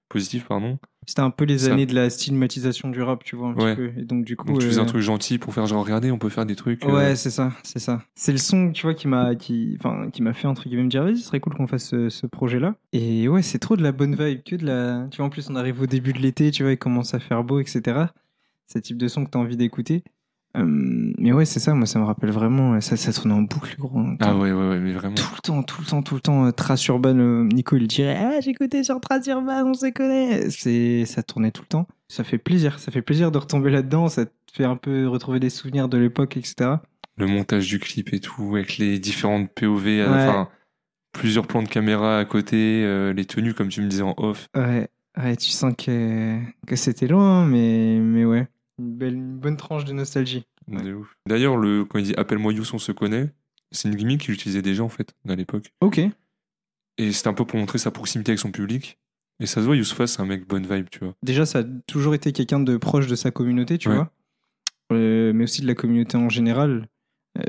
positifs 0.09 0.45
pardon. 0.47 0.79
C'était 1.07 1.21
un 1.21 1.31
peu 1.31 1.45
les 1.45 1.59
Ça- 1.59 1.73
années 1.73 1.87
de 1.87 1.95
la 1.95 2.09
stigmatisation 2.11 2.89
du 2.89 3.01
rap, 3.01 3.23
tu 3.23 3.35
vois, 3.35 3.47
un 3.49 3.53
Ouais. 3.55 3.75
petit 3.75 3.93
peu. 3.93 3.99
Et 4.01 4.05
donc, 4.05 4.25
du 4.25 4.35
coup. 4.35 4.45
Donc 4.45 4.59
tu 4.59 4.67
faisais 4.67 4.79
un 4.79 4.83
euh, 4.83 4.85
truc 4.87 5.01
gentil 5.01 5.39
pour 5.39 5.53
faire 5.55 5.65
genre 5.65 5.83
regardez, 5.83 6.11
on 6.11 6.19
peut 6.19 6.29
faire 6.29 6.45
des 6.45 6.55
trucs. 6.55 6.85
euh, 6.85 6.93
Ouais, 6.93 7.15
c'est 7.15 7.31
ça, 7.31 7.51
c'est 7.63 7.79
ça. 7.79 8.03
C'est 8.13 8.31
le 8.31 8.37
son, 8.37 8.71
tu 8.71 8.83
vois, 8.83 8.93
qui 8.93 9.07
m'a, 9.07 9.33
qui, 9.35 9.75
enfin, 9.79 10.09
qui 10.11 10.21
m'a 10.21 10.33
fait 10.33 10.47
entre 10.47 10.63
guillemets 10.67 10.83
me 10.83 10.89
dire, 10.89 11.03
vas-y, 11.03 11.17
ce 11.17 11.23
serait 11.25 11.39
cool 11.39 11.55
qu'on 11.55 11.65
fasse 11.67 11.85
ce, 11.87 12.09
ce 12.09 12.27
projet-là. 12.27 12.75
Et 12.93 13.27
ouais, 13.27 13.41
c'est 13.41 13.57
trop 13.59 13.75
de 13.75 13.81
la 13.81 13.91
bonne 13.91 14.13
vibe, 14.15 14.43
que 14.43 14.55
de 14.55 14.65
la. 14.67 15.07
Tu 15.09 15.17
vois, 15.17 15.25
en 15.25 15.29
plus, 15.29 15.49
on 15.49 15.55
arrive 15.55 15.81
au 15.81 15.87
début 15.87 16.13
de 16.13 16.19
l'été, 16.19 16.51
tu 16.51 16.61
vois, 16.63 16.73
il 16.73 16.77
commence 16.77 17.13
à 17.15 17.19
faire 17.19 17.43
beau, 17.43 17.59
etc. 17.59 17.81
C'est 18.67 18.77
le 18.79 18.83
type 18.83 18.97
de 18.97 19.07
son 19.07 19.25
que 19.25 19.31
t'as 19.31 19.39
envie 19.39 19.57
d'écouter. 19.57 20.03
Euh, 20.57 21.13
mais 21.17 21.31
ouais, 21.31 21.45
c'est 21.45 21.59
ça. 21.59 21.73
Moi, 21.73 21.85
ça 21.85 21.99
me 21.99 22.05
rappelle 22.05 22.31
vraiment. 22.31 22.79
Ça, 22.81 22.97
ça 22.97 23.13
tourne 23.13 23.31
en 23.31 23.41
boucle, 23.43 23.75
gros. 23.77 24.01
Ah 24.19 24.35
ouais, 24.35 24.51
ouais, 24.51 24.69
ouais, 24.69 24.79
mais 24.79 24.91
vraiment. 24.93 25.15
Tout 25.15 25.29
le 25.35 25.41
temps, 25.41 25.63
tout 25.63 25.81
le 25.81 25.85
temps, 25.87 26.01
tout 26.01 26.15
le 26.15 26.21
temps. 26.21 26.45
euh, 26.47 26.51
Trace 26.51 26.85
Urban, 26.87 27.17
euh, 27.17 27.43
Nico, 27.45 27.75
il 27.77 27.87
dirait 27.87 28.17
Ah, 28.19 28.39
j'écoutais 28.41 28.83
sur 28.83 28.99
Trace 28.99 29.27
Urban, 29.27 29.63
on 29.67 29.73
se 29.73 29.91
connaît. 29.91 30.49
C'est, 30.49 31.05
ça 31.05 31.21
tournait 31.23 31.51
tout 31.51 31.61
le 31.61 31.67
temps. 31.67 31.87
Ça 32.07 32.23
fait 32.23 32.39
plaisir. 32.39 32.79
Ça 32.79 32.91
fait 32.91 33.01
plaisir 33.03 33.31
de 33.31 33.37
retomber 33.37 33.69
là-dedans. 33.69 34.07
Ça 34.09 34.25
te 34.25 34.31
fait 34.51 34.65
un 34.65 34.75
peu 34.75 35.07
retrouver 35.07 35.39
des 35.39 35.51
souvenirs 35.51 35.87
de 35.87 35.97
l'époque, 35.99 36.35
etc. 36.37 36.71
Le 37.17 37.27
montage 37.27 37.67
du 37.67 37.79
clip 37.79 38.13
et 38.13 38.19
tout, 38.19 38.55
avec 38.55 38.77
les 38.77 38.97
différentes 38.97 39.49
POV, 39.53 39.85
Ouais. 39.85 40.05
enfin, 40.07 40.47
plusieurs 41.11 41.45
plans 41.45 41.61
de 41.61 41.67
caméra 41.67 42.17
à 42.17 42.25
côté, 42.25 42.83
euh, 42.85 43.13
les 43.13 43.25
tenues 43.25 43.53
comme 43.53 43.67
tu 43.67 43.81
me 43.81 43.87
disais 43.87 44.03
en 44.03 44.13
off. 44.17 44.47
Ouais, 44.55 44.87
ouais 45.21 45.35
tu 45.35 45.49
sens 45.49 45.73
que, 45.77 46.39
que 46.65 46.75
c'était 46.77 47.07
loin, 47.07 47.45
mais, 47.45 47.99
mais 48.01 48.23
ouais. 48.25 48.47
Une, 48.79 48.95
belle, 48.95 49.13
une 49.13 49.37
bonne 49.37 49.57
tranche 49.57 49.85
de 49.85 49.93
nostalgie. 49.93 50.45
Ouais. 50.67 50.81
De. 50.81 50.97
D'ailleurs, 51.27 51.57
le, 51.57 51.85
quand 51.85 51.99
il 51.99 52.05
dit 52.05 52.13
Appelle-moi 52.17 52.53
Youss, 52.53 52.73
on 52.73 52.79
se 52.79 52.91
connaît, 52.91 53.31
c'est 53.71 53.89
une 53.89 53.95
gimmick 53.95 54.21
qu'il 54.21 54.33
utilisait 54.33 54.61
déjà 54.61 54.83
en 54.83 54.89
fait, 54.89 55.13
à 55.27 55.35
l'époque. 55.35 55.73
Ok. 55.81 55.99
Et 56.97 57.11
c'était 57.11 57.27
un 57.29 57.33
peu 57.33 57.45
pour 57.45 57.59
montrer 57.59 57.77
sa 57.77 57.91
proximité 57.91 58.31
avec 58.31 58.39
son 58.39 58.51
public. 58.51 58.97
Et 59.41 59.45
ça 59.45 59.61
se 59.61 59.65
voit, 59.65 59.75
Youssoufa, 59.77 60.05
c'est 60.05 60.21
un 60.21 60.25
mec 60.25 60.45
bonne 60.47 60.65
vibe, 60.67 60.89
tu 60.89 60.99
vois. 60.99 61.13
Déjà, 61.23 61.45
ça 61.45 61.59
a 61.59 61.63
toujours 61.87 62.13
été 62.13 62.33
quelqu'un 62.33 62.59
de 62.59 62.75
proche 62.75 63.07
de 63.07 63.15
sa 63.15 63.31
communauté, 63.31 63.77
tu 63.77 63.87
Ouais. 63.89 63.95
vois. 63.95 64.11
Euh, 64.91 65.31
mais 65.33 65.43
aussi 65.45 65.61
de 65.61 65.67
la 65.67 65.75
communauté 65.75 66.17
en 66.17 66.29
général. 66.29 66.87
Euh, 67.37 67.43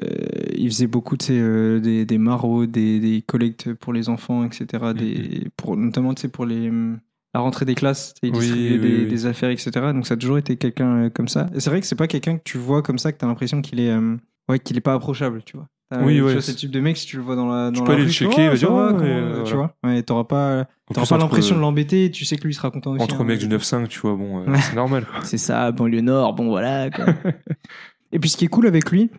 il 0.55 0.69
faisait 0.69 0.87
beaucoup 0.87 1.17
tu 1.17 1.27
sais, 1.27 1.39
euh, 1.41 1.81
des, 1.81 2.05
des 2.05 2.19
maraudes, 2.19 2.71
des, 2.71 3.01
des 3.01 3.23
collectes 3.23 3.73
pour 3.75 3.93
les 3.93 4.09
enfants, 4.09 4.45
etc. 4.45 4.93
Des, 4.95 5.49
pour, 5.57 5.77
notamment 5.77 6.15
tu 6.15 6.21
sais, 6.23 6.29
pour 6.29 6.45
les, 6.47 6.69
hum, 6.69 7.01
la 7.35 7.41
rentrée 7.41 7.65
des 7.65 7.75
classes, 7.75 8.15
tu 8.15 8.29
il 8.29 8.33
distribuait 8.33 8.73
oui, 8.73 8.79
des, 8.79 8.97
oui. 9.05 9.07
des 9.07 9.27
affaires, 9.27 9.51
etc. 9.51 9.71
Donc 9.93 10.07
ça 10.07 10.15
a 10.15 10.17
toujours 10.17 10.39
été 10.39 10.57
quelqu'un 10.57 11.05
euh, 11.05 11.11
comme 11.11 11.29
ça. 11.29 11.49
Et 11.55 11.61
c'est 11.61 11.71
vrai 11.71 11.81
que 11.81 11.87
c'est 11.87 11.95
pas 11.95 12.09
quelqu'un 12.09 12.39
que 12.39 12.43
tu 12.45 12.59
vois 12.59 12.83
comme 12.83 12.99
ça, 12.99 13.13
que 13.13 13.19
tu 13.19 13.25
as 13.25 13.29
l'impression 13.29 13.63
qu'il 13.63 13.81
est, 13.81 13.91
euh, 13.91 14.17
ouais, 14.49 14.59
qu'il 14.59 14.77
est 14.77 14.81
pas 14.83 14.95
approchable, 14.95 15.43
tu 15.45 15.57
vois. 15.57 15.67
T'as- 15.91 16.03
Oui, 16.03 16.17
tu 16.17 16.23
ouais, 16.23 16.33
vois, 16.35 16.43
le 16.47 16.55
type 16.55 16.71
de 16.71 16.81
mec, 16.81 16.97
si 16.97 17.07
tu 17.07 17.17
le 17.17 17.23
vois 17.23 17.37
dans 17.37 17.49
la, 17.49 17.71
dans 17.71 17.83
peux 17.83 17.89
la 17.89 17.95
aller 17.95 18.03
rue, 18.03 18.09
le 18.09 18.13
tu 18.13 18.25
checker, 18.25 18.45
il 18.45 18.49
va 18.51 18.57
dire, 18.57 18.73
euh, 18.73 19.43
tu 19.45 19.55
vois. 19.55 19.77
Ouais, 19.85 20.03
t'auras 20.03 20.25
pas, 20.25 20.67
t'auras 20.93 21.07
pas 21.07 21.19
l'impression 21.19 21.57
de 21.57 21.61
l'embêter, 21.61 22.11
tu 22.11 22.25
sais 22.25 22.37
que 22.37 22.45
lui 22.45 22.53
il 22.53 22.55
sera 22.55 22.71
content 22.71 22.93
aussi. 22.93 23.03
Entre 23.03 23.21
hein. 23.21 23.25
mecs 23.25 23.41
du 23.41 23.49
9-5, 23.49 23.89
tu 23.89 24.01
vois, 24.01 24.15
bon, 24.15 24.41
euh, 24.41 24.57
c'est 24.61 24.77
normal. 24.77 25.07
C'est 25.25 25.39
ça, 25.39 25.71
banlieue 25.73 26.01
nord, 26.01 26.35
bon 26.35 26.49
voilà. 26.49 26.91
Quoi. 26.91 27.07
Et 28.13 28.19
puis 28.19 28.29
ce 28.29 28.37
qui 28.37 28.45
est 28.45 28.49
cool 28.49 28.67
avec 28.67 28.91
lui, 28.91 29.11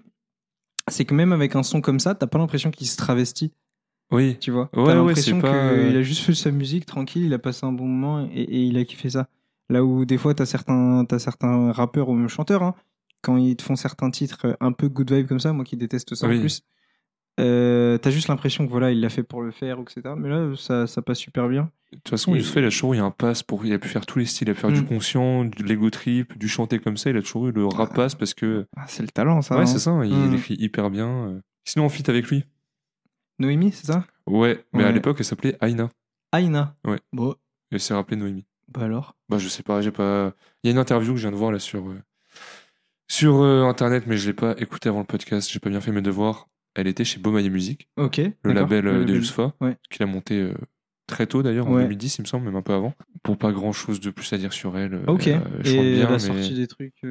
c'est 0.88 1.06
que 1.06 1.14
même 1.14 1.32
avec 1.34 1.56
un 1.56 1.64
son 1.64 1.82
comme 1.82 2.00
ça, 2.00 2.16
t'as 2.16 2.28
pas 2.28 2.38
l'impression 2.40 2.72
qu'il 2.72 2.88
se 2.88 2.98
travestit, 2.98 3.54
Oui, 4.12 4.38
tu 4.40 4.52
vois. 4.52 4.70
Ouais, 4.76 4.86
t'as 4.86 4.96
l'impression 4.96 5.40
pas, 5.40 5.48
qu'il 5.50 5.96
euh, 5.96 6.00
a 6.00 6.02
juste 6.02 6.24
fait 6.24 6.34
sa 6.34 6.52
musique 6.52 6.86
tranquille, 6.86 7.24
il 7.26 7.34
a 7.34 7.40
passé 7.40 7.66
un 7.66 7.72
bon 7.72 7.88
moment 7.88 8.28
et, 8.34 8.42
et 8.42 8.62
il 8.64 8.78
a 8.78 8.84
kiffé 8.86 9.10
ça. 9.10 9.28
Là 9.70 9.84
où 9.86 10.04
des 10.06 10.18
fois 10.18 10.34
t'as 10.34 10.46
certains, 10.46 11.06
t'as 11.06 11.20
certains 11.20 11.72
rappeurs 11.72 12.10
ou 12.10 12.14
même 12.14 12.28
chanteurs, 12.28 12.62
hein, 12.64 12.76
quand 13.22 13.38
ils 13.38 13.56
te 13.56 13.64
font 13.64 13.76
certains 13.76 14.10
titres 14.12 14.58
un 14.60 14.72
peu 14.74 14.90
good 14.90 15.12
vibe 15.12 15.28
comme 15.28 15.40
ça, 15.40 15.54
moi 15.54 15.64
qui 15.64 15.78
déteste 15.78 16.14
ça 16.16 16.28
Oui. 16.28 16.38
en 16.38 16.40
plus, 16.42 16.62
euh, 17.40 17.98
t'as 17.98 18.10
juste 18.10 18.28
l'impression 18.28 18.66
que 18.66 18.72
voilà, 18.72 18.92
il 18.92 19.00
l'a 19.00 19.10
fait 19.10 19.24
pour 19.24 19.42
le 19.42 19.52
faire, 19.52 19.80
etc. 19.80 20.02
Mais 20.18 20.28
là, 20.30 20.52
ça, 20.58 20.86
ça 20.88 21.02
passe 21.02 21.18
super 21.20 21.48
bien. 21.48 21.72
de 21.94 21.98
toute 21.98 22.10
façon, 22.10 22.34
Et- 22.36 22.40
Youssoufa, 22.40 22.60
il 22.60 22.66
a 22.66 22.70
toujours 22.70 22.94
eu 22.94 22.98
un 23.00 23.12
pass 23.12 23.44
pour. 23.44 23.66
Il 23.66 23.74
a 23.74 23.80
pu 23.80 23.88
faire 23.88 24.06
tous 24.06 24.20
les 24.20 24.26
styles. 24.26 24.48
Il 24.48 24.52
a 24.52 24.54
pu 24.54 24.60
faire 24.62 24.72
du 24.72 24.82
Mm. 24.82 24.86
conscient, 24.88 25.46
de 25.46 25.64
l'ego 25.64 25.90
trip, 25.90 26.38
du 26.38 26.48
chanter 26.50 26.80
comme 26.80 26.98
ça. 26.98 27.10
Il 27.10 27.18
a 27.18 27.22
toujours 27.22 27.48
eu 27.48 27.52
le 27.52 27.66
rap 27.66 27.94
pass 27.96 28.16
parce 28.16 28.34
que. 28.34 28.66
Ah, 28.78 28.84
c'est 28.88 29.04
le 29.04 29.10
talent, 29.10 29.42
ça. 29.42 29.56
ouais, 29.56 29.62
hein. 29.62 29.66
c'est 29.66 29.80
ça, 29.80 29.98
il, 30.04 30.14
Mm. 30.14 30.34
écrit 30.36 30.56
hyper 30.60 30.90
bien. 30.90 31.08
euh. 31.10 31.40
Sinon, 31.66 31.86
on 31.86 31.90
fit 31.90 32.04
avec 32.10 32.28
lui. 32.28 32.44
Noémie, 33.42 33.72
c'est 33.72 33.88
ça? 33.88 34.06
Ouais, 34.28 34.64
mais 34.74 34.84
à 34.84 34.92
l'époque, 34.92 35.18
elle 35.20 35.26
s'appelait 35.26 35.58
Aina. 35.62 35.90
Aina. 36.34 36.76
Ouais. 36.86 37.00
Bon, 37.12 37.36
Elle 37.72 37.80
s'est 37.80 37.94
rappelée 37.94 38.18
Noémie. 38.18 38.46
bah 38.70 38.84
alors? 38.86 39.16
Bah, 39.30 39.38
je 39.38 39.48
sais 39.50 39.64
pas, 39.64 39.82
j'ai 39.82 39.92
pas. 39.92 40.34
Il 40.64 40.68
y 40.68 40.70
a 40.70 40.72
une 40.72 40.78
interview 40.80 41.12
que 41.12 41.18
je 41.18 41.24
viens 41.24 41.32
de 41.32 41.38
voir 41.38 41.52
là 41.52 41.60
sur. 41.60 41.88
euh, 41.90 42.00
Sur 43.08 43.42
euh, 43.42 43.64
internet, 43.64 44.06
mais 44.08 44.16
je 44.18 44.28
l'ai 44.28 44.34
pas 44.34 44.56
écouté 44.58 44.88
avant 44.90 45.00
le 45.00 45.06
podcast. 45.06 45.50
J'ai 45.52 45.60
pas 45.60 45.70
bien 45.70 45.82
fait 45.82 45.92
mes 45.92 46.02
devoirs. 46.02 46.48
Elle 46.76 46.88
était 46.88 47.04
chez 47.04 47.20
Beaumaillé 47.20 47.50
Musique, 47.50 47.90
Ok. 47.98 48.22
le 48.44 48.54
label 48.54 48.88
euh, 48.88 49.04
de. 49.04 49.16
Youssoupha, 49.16 49.54
Ouais. 49.60 49.76
qu'il 49.90 50.02
a 50.04 50.06
monté 50.06 50.54
très 51.08 51.28
tôt 51.28 51.44
d'ailleurs, 51.44 51.68
en 51.68 51.74
Ouais. 51.74 51.82
2010, 51.84 52.20
il 52.20 52.22
me 52.22 52.28
semble, 52.28 52.46
même 52.46 52.56
un 52.56 52.62
peu 52.62 52.74
avant. 52.74 52.94
Pour 53.24 53.38
pas 53.38 53.52
grand 53.52 53.74
chose 53.74 54.00
de 54.00 54.10
plus 54.12 54.32
à 54.32 54.38
dire 54.38 54.54
sur 54.54 54.78
elle. 54.78 55.02
Ok. 55.08 55.28
elle, 55.28 55.42
chante 55.66 55.66
Et 55.66 55.96
bien, 55.96 56.02
elle 56.02 56.06
a 56.08 56.12
mais- 56.12 56.20
sorti 56.20 56.54
des 56.54 56.68
trucs. 56.68 57.02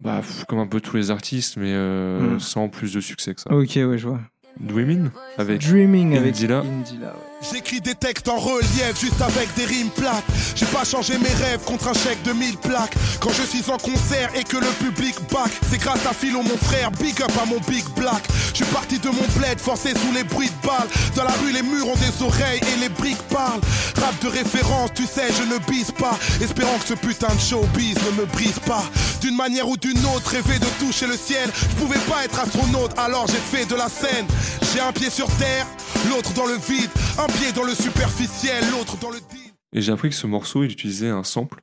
Bah, 0.00 0.18
pff, 0.20 0.44
comme 0.44 0.60
un 0.60 0.66
peu 0.66 0.80
tous 0.80 0.96
les 0.96 1.10
artistes, 1.10 1.56
mais 1.58 1.72
euh, 1.74 2.36
Mm. 2.36 2.40
sans 2.40 2.68
plus 2.68 2.94
de 2.94 3.00
succès 3.00 3.34
que 3.34 3.40
ça. 3.40 3.52
Ok, 3.52 3.72
ouais, 3.76 3.98
je 3.98 4.06
vois. 4.08 4.20
Dreaming 4.60 5.10
avec 5.36 5.60
Dreaming 5.60 6.16
avec 6.16 6.34
Indila. 6.34 6.58
Indila, 6.60 7.06
ouais. 7.06 7.27
J'écris 7.40 7.80
des 7.80 7.94
textes 7.94 8.28
en 8.28 8.36
relief 8.36 9.00
juste 9.00 9.20
avec 9.20 9.54
des 9.54 9.64
rimes 9.64 9.90
plates. 9.90 10.24
J'ai 10.56 10.66
pas 10.66 10.84
changé 10.84 11.16
mes 11.18 11.32
rêves 11.44 11.60
contre 11.64 11.88
un 11.88 11.94
chèque 11.94 12.22
de 12.22 12.32
1000 12.32 12.56
plaques. 12.58 12.94
Quand 13.20 13.30
je 13.30 13.44
suis 13.44 13.70
en 13.70 13.76
concert 13.78 14.30
et 14.34 14.42
que 14.42 14.56
le 14.56 14.66
public 14.84 15.14
back, 15.30 15.50
c'est 15.70 15.78
grâce 15.78 16.04
à 16.04 16.12
Philo 16.12 16.42
mon 16.42 16.56
frère, 16.56 16.90
big 16.90 17.22
up 17.22 17.30
à 17.40 17.46
mon 17.46 17.60
big 17.68 17.84
black. 17.96 18.24
Je 18.48 18.64
suis 18.64 18.74
parti 18.74 18.98
de 18.98 19.08
mon 19.08 19.26
bled, 19.36 19.60
forcé 19.60 19.90
sous 19.90 20.12
les 20.12 20.24
bruits 20.24 20.50
de 20.50 20.66
balles. 20.66 20.88
Dans 21.14 21.24
la 21.24 21.32
rue, 21.32 21.52
les 21.52 21.62
murs 21.62 21.88
ont 21.88 21.96
des 21.96 22.22
oreilles 22.24 22.60
et 22.60 22.80
les 22.80 22.88
briques 22.88 23.22
parlent. 23.30 23.60
Rap 24.00 24.18
de 24.20 24.28
référence, 24.28 24.90
tu 24.94 25.06
sais, 25.06 25.28
je 25.32 25.44
ne 25.44 25.58
bise 25.70 25.92
pas. 25.92 26.18
Espérant 26.42 26.76
que 26.78 26.88
ce 26.88 26.94
putain 26.94 27.32
de 27.34 27.40
showbiz 27.40 27.96
ne 28.04 28.20
me 28.20 28.26
brise 28.26 28.58
pas. 28.66 28.82
D'une 29.20 29.36
manière 29.36 29.68
ou 29.68 29.76
d'une 29.76 30.04
autre, 30.06 30.30
rêver 30.30 30.58
de 30.58 30.66
toucher 30.78 31.06
le 31.06 31.16
ciel. 31.16 31.50
Je 31.54 31.76
pouvais 31.76 31.98
pas 32.10 32.24
être 32.24 32.40
astronaute, 32.40 32.92
alors 32.98 33.26
j'ai 33.28 33.58
fait 33.58 33.64
de 33.66 33.76
la 33.76 33.88
scène. 33.88 34.26
J'ai 34.72 34.80
un 34.80 34.92
pied 34.92 35.10
sur 35.10 35.28
terre, 35.36 35.66
l'autre 36.08 36.32
dans 36.34 36.46
le 36.46 36.54
vide. 36.54 36.90
Un 37.18 37.26
pied 37.26 37.52
dans 37.52 37.64
le 37.64 37.74
superficiel, 37.74 38.62
l'autre 38.70 38.96
dans 38.98 39.10
le 39.10 39.18
deal. 39.18 39.52
Et 39.72 39.80
j'ai 39.82 39.92
appris 39.92 40.08
que 40.08 40.14
ce 40.14 40.26
morceau, 40.26 40.64
il 40.64 40.72
utilisait 40.72 41.08
un 41.10 41.24
sample. 41.24 41.60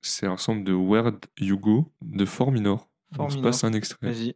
C'est 0.00 0.26
un 0.26 0.36
sample 0.36 0.64
de 0.64 0.72
Where 0.72 1.12
You 1.40 1.58
Go 1.58 1.92
de 2.02 2.24
Fort 2.24 2.52
Minor. 2.52 2.88
Fort 3.14 3.26
On 3.26 3.30
se 3.30 3.38
passe 3.38 3.64
un 3.64 3.72
extrait. 3.72 3.98
Vas-y. 4.12 4.34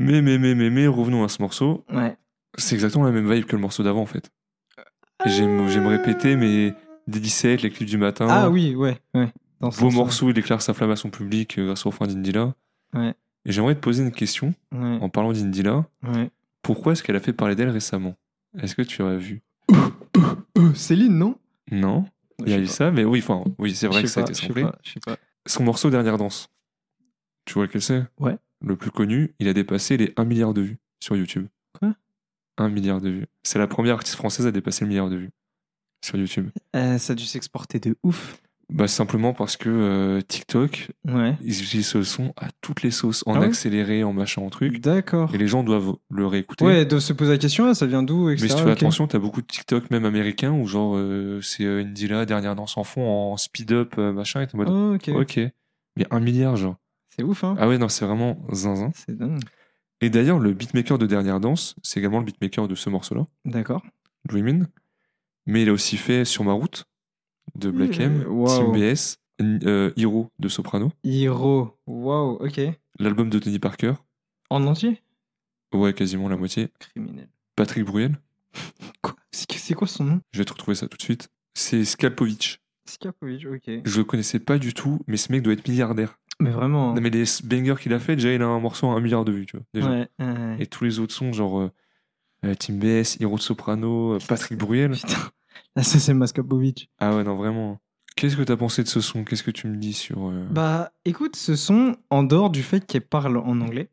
Mais, 0.00 0.22
mais, 0.22 0.38
mais, 0.38 0.54
mais, 0.54 0.70
mais, 0.70 0.86
revenons 0.86 1.24
à 1.24 1.28
ce 1.28 1.42
morceau. 1.42 1.84
Ouais. 1.92 2.16
C'est 2.56 2.74
exactement 2.74 3.04
la 3.04 3.12
même 3.12 3.30
vibe 3.30 3.44
que 3.44 3.54
le 3.54 3.60
morceau 3.60 3.82
d'avant, 3.82 4.00
en 4.00 4.06
fait. 4.06 4.30
J'aime 5.26 5.68
j'aime 5.68 5.86
répéter, 5.86 6.36
mais 6.36 6.74
des 7.06 7.20
17, 7.20 7.60
les 7.60 7.70
clips 7.70 7.88
du 7.88 7.98
matin. 7.98 8.26
Ah 8.30 8.48
oui, 8.48 8.74
ouais, 8.74 8.98
ouais. 9.14 9.30
Dans 9.60 9.70
ce 9.70 9.78
Beau 9.80 9.90
morceau, 9.90 10.30
il 10.30 10.32
déclare 10.32 10.62
sa 10.62 10.72
flamme 10.72 10.90
à 10.90 10.96
son 10.96 11.10
public 11.10 11.58
euh, 11.58 11.66
grâce 11.66 11.84
au 11.84 11.90
refrain 11.90 12.06
d'Indila. 12.06 12.54
Ouais. 12.94 13.14
Et 13.44 13.52
j'aimerais 13.52 13.74
te 13.74 13.80
poser 13.80 14.02
une 14.02 14.10
question 14.10 14.54
Ouais, 14.72 14.98
en 15.02 15.10
parlant 15.10 15.32
d'Indila. 15.32 15.84
ouais. 16.02 16.30
Pourquoi 16.62 16.92
est-ce 16.92 17.02
qu'elle 17.02 17.16
a 17.16 17.20
fait 17.20 17.34
parler 17.34 17.54
d'elle 17.54 17.68
récemment? 17.68 18.14
Est-ce 18.58 18.74
que 18.74 18.82
tu 18.82 19.02
as 19.02 19.16
vu? 19.16 19.42
Euh, 20.56 20.72
Céline, 20.74 21.16
non? 21.18 21.36
Non 21.70 22.06
Il 22.38 22.48
y 22.50 22.54
a 22.54 22.58
eu 22.58 22.66
ça, 22.66 22.90
mais 22.90 23.04
oui, 23.04 23.20
enfin, 23.22 23.44
oui, 23.58 23.74
c'est 23.74 23.86
vrai 23.86 24.02
que 24.02 24.08
ça 24.08 24.20
a 24.20 24.22
été 24.22 24.32
samplé. 24.34 24.64
Son 25.46 25.62
morceau 25.62 25.90
Dernière 25.90 26.16
Danse. 26.16 26.48
Tu 27.44 27.54
vois 27.54 27.64
lequel 27.64 27.82
c'est? 27.82 28.02
Ouais. 28.18 28.36
Le 28.64 28.76
plus 28.76 28.90
connu, 28.90 29.34
il 29.38 29.48
a 29.48 29.52
dépassé 29.54 29.96
les 29.96 30.12
1 30.16 30.24
milliard 30.24 30.52
de 30.54 30.60
vues 30.62 30.78
sur 31.02 31.16
YouTube. 31.16 31.46
Quoi? 31.78 31.94
1 32.58 32.68
milliard 32.68 33.00
de 33.00 33.08
vues. 33.10 33.26
C'est 33.42 33.58
la 33.58 33.66
première 33.66 33.94
artiste 33.94 34.16
française 34.16 34.46
à 34.46 34.52
dépasser 34.52 34.84
le 34.84 34.88
milliard 34.88 35.08
de 35.08 35.16
vues 35.16 35.30
sur 36.04 36.16
YouTube. 36.18 36.50
Euh, 36.76 36.98
ça 36.98 37.12
a 37.14 37.16
dû 37.16 37.24
s'exporter 37.24 37.78
de 37.80 37.96
ouf. 38.02 38.38
Bah, 38.72 38.86
simplement 38.86 39.32
parce 39.34 39.56
que 39.56 39.68
euh, 39.68 40.20
TikTok, 40.20 40.90
Ouais. 41.04 41.36
ils 41.42 41.60
utilisent 41.62 41.88
ce 41.88 42.04
son 42.04 42.32
à 42.36 42.48
toutes 42.60 42.82
les 42.82 42.92
sauces, 42.92 43.24
en 43.26 43.34
Ah 43.34 43.40
ouais? 43.40 43.46
accéléré, 43.46 44.04
en 44.04 44.12
machin, 44.12 44.42
en 44.42 44.50
truc. 44.50 44.80
D'accord. 44.80 45.34
Et 45.34 45.38
les 45.38 45.48
gens 45.48 45.64
doivent 45.64 45.96
le 46.08 46.24
réécouter. 46.26 46.64
Ouais, 46.64 46.84
de 46.84 46.98
se 47.00 47.12
poser 47.12 47.32
la 47.32 47.38
question, 47.38 47.66
ah, 47.66 47.74
ça 47.74 47.86
vient 47.86 48.04
d'où, 48.04 48.26
Mais 48.28 48.34
etc. 48.34 48.48
si 48.50 48.54
tu 48.56 48.62
fais 48.62 48.70
attention, 48.70 49.08
t'as 49.08 49.18
beaucoup 49.18 49.40
de 49.42 49.46
TikTok, 49.48 49.90
même 49.90 50.04
américains, 50.04 50.52
où 50.52 50.66
genre, 50.68 50.94
euh, 50.96 51.40
c'est 51.42 51.64
Indila, 51.66 52.26
dernière 52.26 52.54
danse 52.54 52.76
en 52.76 52.84
fond, 52.84 53.02
en 53.08 53.36
speed-up, 53.36 53.94
euh, 53.98 54.12
machin, 54.12 54.42
et 54.42 54.46
t'es 54.46 54.54
en 54.54 54.58
mode, 54.58 54.68
Oh, 54.70 54.94
ok. 54.94 55.08
ok. 55.20 55.40
Mais 55.96 56.06
un 56.12 56.20
milliard, 56.20 56.54
genre. 56.56 56.76
C'est 57.14 57.22
ouf, 57.22 57.44
hein. 57.44 57.56
Ah 57.58 57.68
ouais, 57.68 57.78
non, 57.78 57.88
c'est 57.88 58.04
vraiment 58.04 58.38
zinzin. 58.52 58.90
C'est 58.94 59.16
dingue. 59.16 59.40
Et 60.00 60.10
d'ailleurs, 60.10 60.38
le 60.38 60.52
beatmaker 60.54 60.96
de 60.98 61.06
Dernière 61.06 61.40
Danse, 61.40 61.76
c'est 61.82 62.00
également 62.00 62.20
le 62.20 62.24
beatmaker 62.24 62.68
de 62.68 62.74
ce 62.74 62.88
morceau-là, 62.88 63.26
D'accord. 63.44 63.82
Dreamin'. 64.24 64.66
Mais 65.46 65.62
il 65.62 65.68
a 65.68 65.72
aussi 65.72 65.96
fait 65.96 66.24
Sur 66.24 66.44
ma 66.44 66.52
route 66.52 66.84
de 67.56 67.70
Black 67.70 67.98
M, 68.00 68.22
Euh, 68.22 68.28
wow. 68.28 68.46
Team 68.46 68.72
BS, 68.72 69.16
euh, 69.42 69.92
Hero 69.96 70.30
de 70.38 70.48
Soprano, 70.48 70.92
Hiro. 71.04 71.78
Waouh, 71.86 72.36
ok. 72.44 72.60
l'album 72.98 73.28
de 73.28 73.38
Tony 73.38 73.58
Parker, 73.58 73.94
En 74.50 74.66
entier? 74.66 75.02
Ouais, 75.74 75.92
quasiment 75.94 76.28
la 76.28 76.36
moitié, 76.36 76.68
Criminel. 76.78 77.28
Patrick 77.56 77.84
Bruel, 77.84 78.16
Quoi? 79.02 79.16
C'est 79.32 79.74
quoi 79.74 79.86
son 79.86 80.04
nom? 80.04 80.20
Je 80.32 80.38
vais 80.38 80.44
te 80.44 80.52
retrouver 80.52 80.74
ça 80.74 80.88
tout 80.88 80.96
de 80.96 81.02
suite, 81.02 81.28
c'est 81.54 81.84
Skalpovic. 81.84 82.60
Skapovic, 82.86 83.46
ok. 83.46 83.70
Je 83.84 83.98
le 83.98 84.04
connaissais 84.04 84.40
pas 84.40 84.58
du 84.58 84.74
tout, 84.74 85.00
mais 85.06 85.16
ce 85.16 85.30
mec 85.30 85.42
doit 85.42 85.52
être 85.52 85.66
milliardaire. 85.68 86.18
Mais 86.40 86.50
vraiment. 86.50 86.94
Non, 86.94 87.00
mais 87.00 87.10
les 87.10 87.24
bangers 87.44 87.76
qu'il 87.80 87.92
a 87.92 87.98
fait, 87.98 88.16
déjà, 88.16 88.32
il 88.32 88.42
a 88.42 88.46
un 88.46 88.60
morceau 88.60 88.88
à 88.88 88.94
un 88.94 89.00
milliard 89.00 89.24
de 89.24 89.32
vues, 89.32 89.46
tu 89.46 89.56
vois. 89.56 89.66
Déjà. 89.74 89.88
Ouais, 89.90 90.08
ouais. 90.18 90.56
Et 90.58 90.66
tous 90.66 90.84
les 90.84 90.98
autres 90.98 91.14
sons, 91.14 91.32
genre 91.32 91.60
euh, 91.60 91.70
euh, 92.44 92.54
BS, 92.70 93.18
Hero 93.20 93.36
de 93.36 93.42
Soprano, 93.42 94.14
euh, 94.14 94.18
Patrick 94.26 94.58
Bruel. 94.58 94.92
Putain. 94.92 95.14
Là, 95.76 95.82
ça, 95.82 95.98
c'est 95.98 96.14
Maskapovic. 96.14 96.90
Ah 96.98 97.14
ouais, 97.14 97.24
non, 97.24 97.36
vraiment. 97.36 97.78
Qu'est-ce 98.16 98.36
que 98.36 98.42
t'as 98.42 98.56
pensé 98.56 98.82
de 98.82 98.88
ce 98.88 99.00
son? 99.00 99.24
Qu'est-ce 99.24 99.42
que 99.42 99.50
tu 99.50 99.66
me 99.68 99.76
dis 99.76 99.92
sur. 99.92 100.28
euh, 100.28 100.46
Bah, 100.50 100.92
écoute, 101.04 101.36
ce 101.36 101.54
son, 101.56 101.96
en 102.10 102.22
dehors 102.22 102.50
du 102.50 102.62
fait 102.62 102.84
qu'elle 102.86 103.06
parle 103.06 103.36
en 103.36 103.60
anglais, 103.60 103.90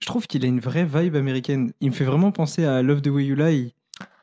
je 0.00 0.06
trouve 0.06 0.26
qu'il 0.26 0.44
a 0.44 0.48
une 0.48 0.60
vraie 0.60 0.84
vibe 0.84 1.16
américaine. 1.16 1.72
Il 1.80 1.90
me 1.90 1.94
fait 1.94 2.04
vraiment 2.04 2.30
penser 2.32 2.64
à 2.64 2.82
Love 2.82 3.00
the 3.02 3.08
Way 3.08 3.24
You 3.26 3.36
Lie 3.36 3.74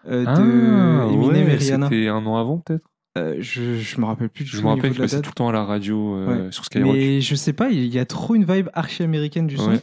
euh, 0.07 0.25
de 0.25 0.27
Ah, 0.27 1.07
Eminem 1.11 1.45
ouais, 1.47 1.53
et 1.53 1.55
Rihanna. 1.55 1.87
C'était 1.89 2.07
un 2.07 2.25
an 2.25 2.37
avant, 2.37 2.59
peut-être? 2.59 2.85
Euh, 3.17 3.35
je, 3.39 3.75
je 3.77 4.01
me 4.01 4.05
rappelle 4.05 4.29
plus 4.29 4.43
du 4.43 4.49
Je 4.51 4.61
me 4.61 4.67
rappelle 4.67 4.91
qu'il 4.91 4.99
passait 4.99 5.21
tout 5.21 5.29
le 5.29 5.35
temps 5.35 5.47
à 5.47 5.53
la 5.53 5.63
radio 5.63 6.15
euh, 6.15 6.45
Ouais. 6.45 6.51
sur 6.51 6.65
Skyrock. 6.65 6.93
Mais 6.93 7.21
je 7.21 7.35
sais 7.35 7.53
pas, 7.53 7.69
il 7.69 7.85
y 7.85 7.97
a 7.99 8.05
trop 8.05 8.35
une 8.35 8.43
vibe 8.45 8.69
archi-américaine 8.73 9.47
du 9.47 9.55
son. 9.57 9.71
Ouais. 9.71 9.81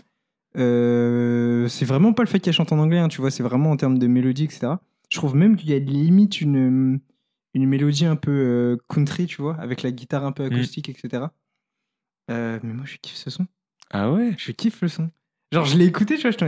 Euh, 0.58 1.66
c'est 1.68 1.84
vraiment 1.86 2.12
pas 2.12 2.22
le 2.22 2.28
fait 2.28 2.40
qu'elle 2.40 2.52
chante 2.52 2.72
en 2.72 2.78
anglais, 2.78 2.98
hein, 2.98 3.08
tu 3.08 3.20
vois, 3.20 3.30
c'est 3.30 3.42
vraiment 3.42 3.70
en 3.70 3.76
termes 3.76 3.98
de 3.98 4.06
mélodie, 4.06 4.44
etc. 4.44 4.72
Je 5.10 5.16
trouve 5.16 5.34
même 5.34 5.56
qu'il 5.56 5.70
y 5.70 5.74
a 5.74 5.78
limite 5.78 6.40
une, 6.42 7.00
une 7.54 7.66
mélodie 7.66 8.04
un 8.04 8.16
peu 8.16 8.30
euh, 8.30 8.76
country, 8.88 9.26
tu 9.26 9.40
vois, 9.40 9.56
avec 9.56 9.82
la 9.82 9.90
guitare 9.92 10.24
un 10.26 10.32
peu 10.32 10.42
Mm. 10.44 10.52
acoustique, 10.52 10.88
etc. 10.90 11.24
Mais 12.28 12.60
moi, 12.62 12.84
je 12.86 12.96
kiffe 13.00 13.16
ce 13.16 13.30
son. 13.30 13.46
Ah 13.90 14.10
ouais? 14.12 14.34
Je 14.38 14.52
kiffe 14.52 14.80
le 14.82 14.88
son. 14.88 15.10
Genre, 15.52 15.64
je 15.66 15.76
l'ai 15.76 15.84
écouté, 15.86 16.16
tu 16.16 16.22
vois, 16.22 16.30
je 16.30 16.36
t'en 16.38 16.46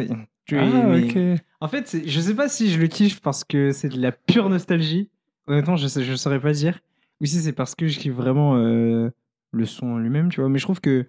Ah, 0.52 0.86
mais- 0.86 1.04
ok. 1.34 1.40
En 1.60 1.68
fait, 1.68 1.96
je 2.06 2.20
sais 2.20 2.34
pas 2.34 2.48
si 2.48 2.70
je 2.70 2.78
le 2.78 2.86
kiffe 2.88 3.20
parce 3.20 3.44
que 3.44 3.70
c'est 3.72 3.88
de 3.90 4.00
la 4.00 4.12
pure 4.12 4.48
nostalgie. 4.50 5.10
Honnêtement, 5.46 5.76
je, 5.76 5.86
je 5.88 6.14
saurais 6.16 6.40
pas 6.40 6.52
dire. 6.52 6.80
Ou 7.20 7.26
si 7.26 7.40
c'est 7.40 7.52
parce 7.52 7.74
que 7.74 7.86
je 7.86 7.98
kiffe 7.98 8.14
vraiment 8.14 8.56
euh, 8.56 9.10
le 9.52 9.66
son 9.66 9.86
en 9.86 9.98
lui-même, 9.98 10.28
tu 10.30 10.40
vois. 10.40 10.48
Mais 10.48 10.58
je 10.58 10.64
trouve 10.64 10.80
que 10.80 11.06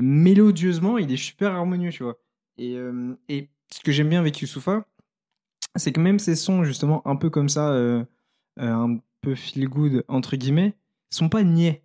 mélodieusement, 0.00 0.98
il 0.98 1.12
est 1.12 1.16
super 1.16 1.52
harmonieux, 1.52 1.90
tu 1.90 2.02
vois. 2.02 2.18
Et, 2.58 2.76
euh, 2.76 3.14
et 3.28 3.48
ce 3.72 3.80
que 3.80 3.92
j'aime 3.92 4.08
bien 4.08 4.20
avec 4.20 4.40
Youssoufa, 4.40 4.84
c'est 5.76 5.92
que 5.92 6.00
même 6.00 6.18
ces 6.18 6.36
sons, 6.36 6.64
justement, 6.64 7.06
un 7.06 7.16
peu 7.16 7.30
comme 7.30 7.48
ça, 7.48 7.70
euh, 7.70 8.04
un 8.58 8.98
peu 9.20 9.34
feel 9.34 9.68
good, 9.68 10.04
entre 10.08 10.36
guillemets, 10.36 10.74
sont 11.10 11.28
pas 11.28 11.42
niais. 11.42 11.82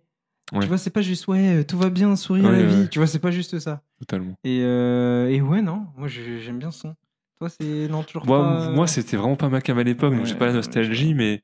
Ouais. 0.52 0.60
Tu 0.60 0.66
vois, 0.66 0.78
c'est 0.78 0.90
pas 0.90 1.02
juste, 1.02 1.28
ouais, 1.28 1.64
tout 1.64 1.76
va 1.78 1.90
bien, 1.90 2.16
sourire 2.16 2.44
Ouais, 2.46 2.52
la 2.52 2.62
vie. 2.64 2.80
ouais. 2.82 2.88
Tu 2.88 2.98
vois, 2.98 3.06
c'est 3.06 3.18
pas 3.18 3.30
juste 3.30 3.58
ça. 3.58 3.82
Totalement. 4.00 4.34
Et, 4.44 4.60
euh, 4.62 5.28
et 5.28 5.40
ouais, 5.42 5.60
non, 5.60 5.86
moi 5.96 6.08
j'aime 6.08 6.58
bien 6.58 6.70
ce 6.70 6.80
son. 6.80 6.96
Toi, 7.38 7.48
c'est. 7.50 7.86
Non, 7.88 8.02
toujours 8.02 8.26
Moi, 8.26 8.38
pas. 8.38 8.70
moi 8.70 8.86
c'était 8.86 9.16
vraiment 9.16 9.36
pas 9.36 9.48
ma 9.48 9.60
cam 9.60 9.78
à 9.78 9.82
l'époque, 9.82 10.14
donc 10.14 10.24
j'ai 10.24 10.34
pas 10.34 10.46
la 10.46 10.54
nostalgie, 10.54 11.14
mais 11.14 11.42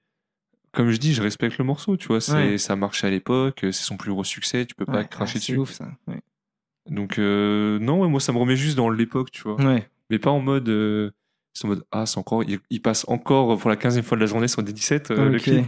comme 0.74 0.90
je 0.90 0.96
dis, 0.98 1.14
je 1.14 1.22
respecte 1.22 1.58
le 1.58 1.64
morceau, 1.64 1.96
tu 1.96 2.08
vois. 2.08 2.20
c'est 2.20 2.32
Ouais. 2.52 2.58
Ça 2.58 2.76
marchait 2.76 3.06
à 3.06 3.10
l'époque, 3.10 3.60
c'est 3.62 3.72
son 3.72 3.96
plus 3.96 4.10
gros 4.12 4.24
succès, 4.24 4.66
tu 4.66 4.74
peux 4.74 4.84
pas 4.86 4.98
Ouais, 4.98 5.08
cracher 5.08 5.34
ouais, 5.36 5.40
C'est 5.40 5.52
dessus. 5.52 5.58
ouf 5.58 5.72
ça. 5.72 5.88
Donc, 6.90 7.18
euh, 7.18 7.78
non, 7.78 8.06
moi, 8.08 8.20
ça 8.20 8.32
me 8.32 8.38
remet 8.38 8.56
juste 8.56 8.76
dans 8.76 8.90
l'époque, 8.90 9.30
tu 9.30 9.42
vois. 9.42 9.56
Mais 10.10 10.18
pas 10.18 10.30
en 10.30 10.40
mode. 10.40 10.68
euh, 10.68 11.10
c'est 11.54 11.64
en 11.66 11.68
mode, 11.68 11.84
ah, 11.92 12.04
c'est 12.04 12.18
encore. 12.18 12.42
Il, 12.44 12.58
il 12.68 12.82
passe 12.82 13.04
encore 13.08 13.56
pour 13.58 13.70
la 13.70 13.76
15e 13.76 14.02
fois 14.02 14.16
de 14.16 14.20
la 14.20 14.26
journée 14.26 14.48
sur 14.48 14.62
des 14.62 14.72
17, 14.72 15.10
euh, 15.12 15.30
le 15.30 15.36
ok. 15.36 15.42
clip. 15.42 15.64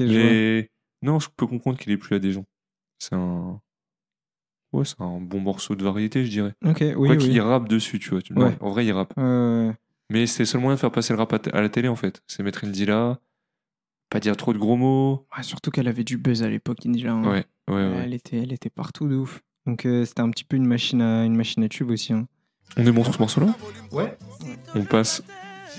Mais 0.00 0.70
non, 1.02 1.18
je 1.18 1.28
peux 1.34 1.46
comprendre 1.46 1.78
qu'il 1.78 1.90
est 1.92 1.96
plus 1.96 2.14
à 2.14 2.18
des 2.18 2.32
gens. 2.32 2.44
C'est 2.98 3.14
un. 3.14 3.60
Ouais, 4.72 4.84
c'est 4.84 5.00
un 5.00 5.20
bon 5.20 5.40
morceau 5.40 5.74
de 5.74 5.82
variété, 5.82 6.24
je 6.24 6.30
dirais. 6.30 6.54
Ok, 6.64 6.78
oui, 6.80 6.94
Quoi 6.94 7.08
oui. 7.16 7.18
qu'il 7.18 7.40
rappe 7.40 7.68
dessus, 7.68 7.98
tu 7.98 8.10
vois. 8.10 8.22
Tu- 8.22 8.34
non, 8.34 8.54
en 8.60 8.70
vrai, 8.70 8.86
il 8.86 8.92
rappe. 8.92 9.14
Euh, 9.18 9.72
Mais 10.10 10.26
c'est 10.26 10.44
le 10.44 10.46
seul 10.46 10.60
moyen 10.60 10.76
de 10.76 10.80
faire 10.80 10.92
passer 10.92 11.12
le 11.12 11.18
rap 11.18 11.32
à, 11.32 11.60
la 11.60 11.68
télé, 11.68 11.88
en 11.88 11.96
fait. 11.96 12.22
C'est 12.28 12.44
mettre 12.44 12.62
Indila, 12.64 13.18
pas 14.10 14.20
dire 14.20 14.36
trop 14.36 14.52
de 14.52 14.58
gros 14.58 14.76
mots. 14.76 15.26
ouais, 15.36 15.42
surtout 15.42 15.70
qu'elle 15.70 15.88
avait 15.88 16.04
du 16.04 16.18
buzz 16.18 16.42
à 16.42 16.48
l'époque, 16.48 16.84
Indila. 16.84 17.12
hein. 17.12 17.22
Ouais, 17.24 17.44
ouais, 17.68 17.74
ouais. 17.74 18.00
Elle, 18.04 18.14
était, 18.14 18.38
elle 18.38 18.52
était 18.52 18.70
partout 18.70 19.08
de 19.08 19.16
ouf. 19.16 19.40
Donc 19.66 19.86
euh, 19.86 20.04
c'était 20.04 20.20
un 20.22 20.30
petit 20.30 20.44
peu 20.44 20.56
une 20.56 20.66
machine 20.66 21.00
à, 21.00 21.24
une 21.24 21.36
machine 21.36 21.62
à 21.62 21.68
tube 21.68 21.90
aussi. 21.90 22.12
hein. 22.12 22.26
On 22.76 22.84
est 22.86 22.92
bon 22.92 23.04
sur 23.04 23.14
ce 23.14 23.18
morceau-là 23.18 23.54
Ouais. 23.92 24.16
On 24.74 24.84
passe 24.84 25.22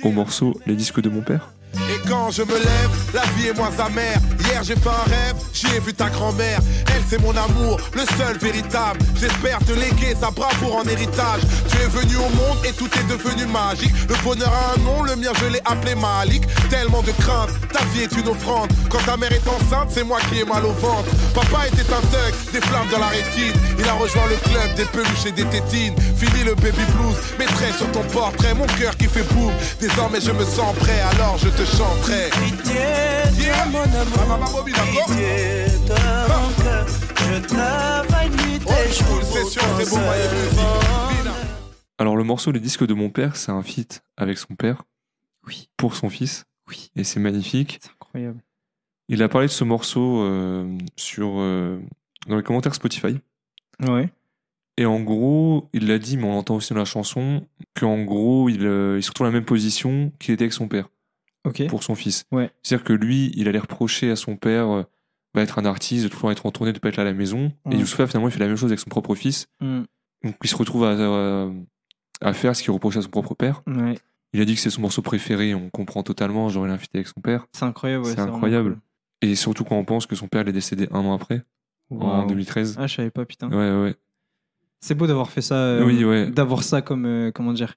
au 0.04 0.12
morceau 0.12 0.54
Les 0.66 0.76
disques 0.76 1.02
de 1.02 1.10
mon 1.10 1.22
père. 1.22 1.54
Et 1.76 2.08
quand 2.08 2.32
je 2.32 2.44
me 2.44 2.54
lève, 2.54 2.90
la 3.14 3.24
vie 3.36 3.48
est 3.48 3.58
moins 3.58 3.72
amère. 3.80 4.20
Hier 4.40 4.64
j'ai 4.64 4.76
fait 4.76 4.90
un 4.90 5.10
rêve, 5.10 5.36
j'y 5.54 5.68
ai 5.68 5.80
vu 5.80 5.94
ta 5.94 6.10
grand-mère. 6.10 6.60
Elle 6.94 7.02
c'est 7.10 7.22
mon 7.22 7.36
amour, 7.36 7.80
le 7.94 8.04
seul 8.18 8.38
véritable. 8.38 9.00
J'espère 9.20 9.60
te 9.60 9.74
léguer 9.74 10.16
sa 10.20 10.32
bravoure 10.32 10.78
en 10.78 10.84
héritage. 10.84 11.42
Tu 11.70 11.78
es 11.78 11.88
venu 11.88 12.16
au 12.18 12.30
monde 12.30 12.58
et 12.66 12.72
tout 12.72 12.90
est 12.98 13.08
devenu 13.10 13.46
magique. 13.48 13.94
Le 14.08 14.16
bonheur 14.24 14.52
a 14.54 14.74
un 14.76 14.84
nom, 14.84 15.04
le 15.04 15.16
mien 15.16 15.32
je 15.42 15.48
l'ai 15.48 15.62
appelé 15.66 15.96
Malik. 15.96 16.44
Tellement 16.70 17.02
de 17.02 17.12
crainte, 17.12 17.50
ta 17.72 17.84
vie 17.94 18.04
est 18.04 18.12
une 18.18 18.30
offrande. 18.30 18.72
Quand 18.90 19.04
ta 19.06 19.18
mère 19.18 19.32
est 19.32 19.48
enceinte, 19.48 19.90
c'est 19.90 20.04
moi 20.04 20.20
qui 20.30 20.40
ai 20.40 20.46
mal 20.46 20.66
au 20.66 20.74
ventre. 20.74 21.10
Papa 21.34 21.68
était 21.68 21.92
un 21.94 22.02
thug, 22.12 22.34
des 22.54 22.62
flammes 22.62 22.88
dans 22.92 23.00
la 23.00 23.08
rétine. 23.08 23.54
Il 23.78 23.88
a 23.88 23.94
rejoint 23.94 24.28
le 24.30 24.38
club 24.50 24.74
des 24.76 24.86
peluches 24.86 25.26
et 25.28 25.32
des 25.32 25.46
tétines. 25.46 25.96
Fini 26.18 26.44
le 26.46 26.56
baby 26.56 26.86
blues, 26.96 27.18
mettrai 27.38 27.72
sur 27.78 27.92
ton 27.92 28.04
portrait 28.04 28.54
mon 28.54 28.68
cœur 28.68 28.96
qui 28.96 29.08
fait 29.08 29.24
boum. 29.34 29.52
Désormais 29.80 30.22
je 30.22 30.32
me 30.32 30.46
sens 30.46 30.76
prêt, 30.80 31.02
alors 31.12 31.38
je 31.38 31.50
te 31.50 31.61
chanterai. 31.66 32.30
Pitié 32.32 32.76
Yeah. 33.44 33.66
de 33.66 33.72
mon 33.72 33.80
amour, 33.82 34.28
maman, 34.28 34.52
Bobby, 34.52 34.72
d'accord 34.72 35.06
pitié 35.08 35.66
de 35.88 35.94
mon 36.30 36.64
cœur. 36.64 36.88
Je 36.88 37.48
travaille 37.48 38.30
nuit 38.30 38.60
Old 38.66 38.78
et 38.88 38.92
school 38.92 39.22
jour 39.22 39.24
session, 39.24 39.62
pour 39.62 39.80
c'est 39.82 39.90
bon, 39.90 39.96
ton 39.98 40.08
Maïa 40.08 40.24
seul 40.24 40.36
Music. 40.38 40.56
bonheur. 40.56 41.10
Bina. 41.18 41.32
Alors, 41.98 42.16
le 42.16 42.24
morceau 42.24 42.52
Les 42.52 42.60
disques 42.60 42.86
de 42.86 42.94
mon 42.94 43.10
père, 43.10 43.36
c'est 43.36 43.52
un 43.52 43.62
feat 43.64 44.04
avec 44.18 44.38
son 44.38 44.56
père 44.56 44.84
Oui. 45.48 45.70
pour 45.78 45.96
son 45.96 46.10
fils. 46.10 46.46
Oui. 46.68 46.90
Et 46.96 47.04
c'est 47.04 47.20
magnifique. 47.20 47.80
C'est 47.82 47.92
incroyable. 47.92 48.40
Il 49.10 49.22
a 49.24 49.30
parlé 49.30 49.48
de 49.48 49.52
ce 49.52 49.64
morceau 49.64 50.22
euh, 50.22 50.78
sur, 50.96 51.34
euh, 51.40 51.80
dans 52.28 52.38
les 52.38 52.44
commentaires 52.44 52.74
Spotify. 52.76 53.18
Ouais. 53.82 54.10
Et 54.78 54.86
en 54.86 55.00
gros, 55.02 55.68
il 55.74 55.88
l'a 55.88 56.00
dit, 56.00 56.16
mais 56.18 56.24
on 56.24 56.32
l'entend 56.34 56.56
aussi 56.56 56.74
dans 56.74 56.80
la 56.80 56.86
chanson, 56.86 57.46
qu'en 57.78 58.02
gros, 58.04 58.48
il, 58.50 58.66
euh, 58.66 58.98
il 58.98 59.04
se 59.04 59.10
retrouve 59.10 59.26
dans 59.28 59.32
la 59.34 59.38
même 59.38 59.46
position 59.46 60.12
qu'il 60.20 60.34
était 60.34 60.44
avec 60.46 60.54
son 60.54 60.68
père, 60.70 60.88
Pour 61.70 61.84
son 61.84 61.96
fils. 61.96 62.26
Ouais. 62.32 62.52
C'est-à-dire 62.64 62.84
que 62.86 62.94
lui, 62.94 63.32
il 63.36 63.48
allait 63.48 63.60
reprocher 63.60 64.12
à 64.12 64.16
son 64.16 64.36
père 64.38 64.68
euh, 64.70 64.84
bah, 65.34 65.42
être 65.42 65.58
un 65.60 65.66
artiste, 65.66 66.04
de 66.04 66.10
toujours 66.10 66.32
être 66.32 66.46
en 66.46 66.52
tournée, 66.52 66.74
de 66.74 66.80
pas 66.80 66.90
être 66.90 66.98
là 66.98 67.04
à 67.04 67.06
la 67.06 67.14
maison. 67.14 67.52
Et 67.72 67.76
Youssoufa, 67.78 68.06
finalement, 68.08 68.28
il 68.28 68.32
fait 68.32 68.40
la 68.40 68.48
même 68.48 68.58
chose 68.58 68.70
avec 68.72 68.80
son 68.80 68.90
propre 68.90 69.16
fils. 69.16 69.48
Mm. 69.60 69.82
Donc, 70.24 70.36
il 70.44 70.50
se 70.50 70.56
retrouve 70.56 70.84
à, 70.84 70.92
à, 70.92 71.50
à 72.22 72.34
faire 72.34 72.56
ce 72.56 72.62
qu'il 72.62 72.72
reprochait 72.72 73.00
à 73.00 73.02
son 73.02 73.10
propre 73.10 73.34
père. 73.34 73.64
Ouais. 73.68 73.98
Il 74.34 74.40
a 74.42 74.46
dit 74.46 74.54
que 74.56 74.62
c'est 74.62 74.70
son 74.70 74.82
morceau 74.82 75.02
préféré, 75.02 75.54
on 75.56 75.70
comprend 75.70 76.04
totalement, 76.04 76.48
genre 76.50 76.66
il 76.68 76.70
a 76.70 76.74
invité 76.74 77.00
avec 77.00 77.08
son 77.08 77.20
père. 77.22 77.48
C'est 77.54 77.66
incroyable. 77.66 78.06
ouais, 78.06 78.12
c'est 78.14 78.20
incroyable. 78.22 78.80
Et 79.22 79.36
surtout 79.36 79.64
quand 79.64 79.76
on 79.78 79.84
pense 79.86 80.06
que 80.06 80.16
son 80.16 80.28
père 80.28 80.48
est 80.48 80.54
décédé 80.54 80.88
un 80.92 81.00
an 81.00 81.14
après, 81.14 81.44
en 81.90 82.22
Wow. 82.22 82.28
2013. 82.28 82.78
Ah, 82.80 82.88
je 82.88 82.96
savais 82.96 83.10
pas, 83.12 83.26
putain. 83.26 83.50
Ouais, 83.50 83.84
ouais. 83.84 83.96
C'est 84.80 84.96
beau 84.96 85.06
d'avoir 85.06 85.30
fait 85.30 85.42
ça. 85.42 85.56
euh, 85.56 85.84
Oui, 85.86 86.04
ouais. 86.06 86.32
D'avoir 86.32 86.64
ça 86.64 86.82
comme. 86.82 87.06
euh, 87.06 87.32
comment 87.32 87.52
dire 87.54 87.76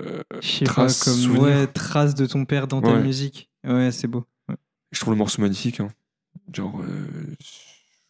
Euh, 0.00 0.22
pas, 0.30 0.64
trace, 0.64 1.04
comme. 1.04 1.14
souvenir. 1.14 1.42
Ouais, 1.42 1.66
trace 1.66 2.14
de 2.14 2.26
ton 2.26 2.44
père 2.44 2.66
dans 2.68 2.80
ta 2.80 2.98
musique. 2.98 3.50
Ouais, 3.64 3.90
c'est 3.92 4.08
beau. 4.08 4.24
Ouais. 4.48 4.56
je 4.90 5.00
trouve 5.00 5.14
le 5.14 5.18
morceau 5.18 5.42
magnifique. 5.42 5.80
hein. 5.80 5.88
Genre, 6.52 6.80
euh, 6.80 7.36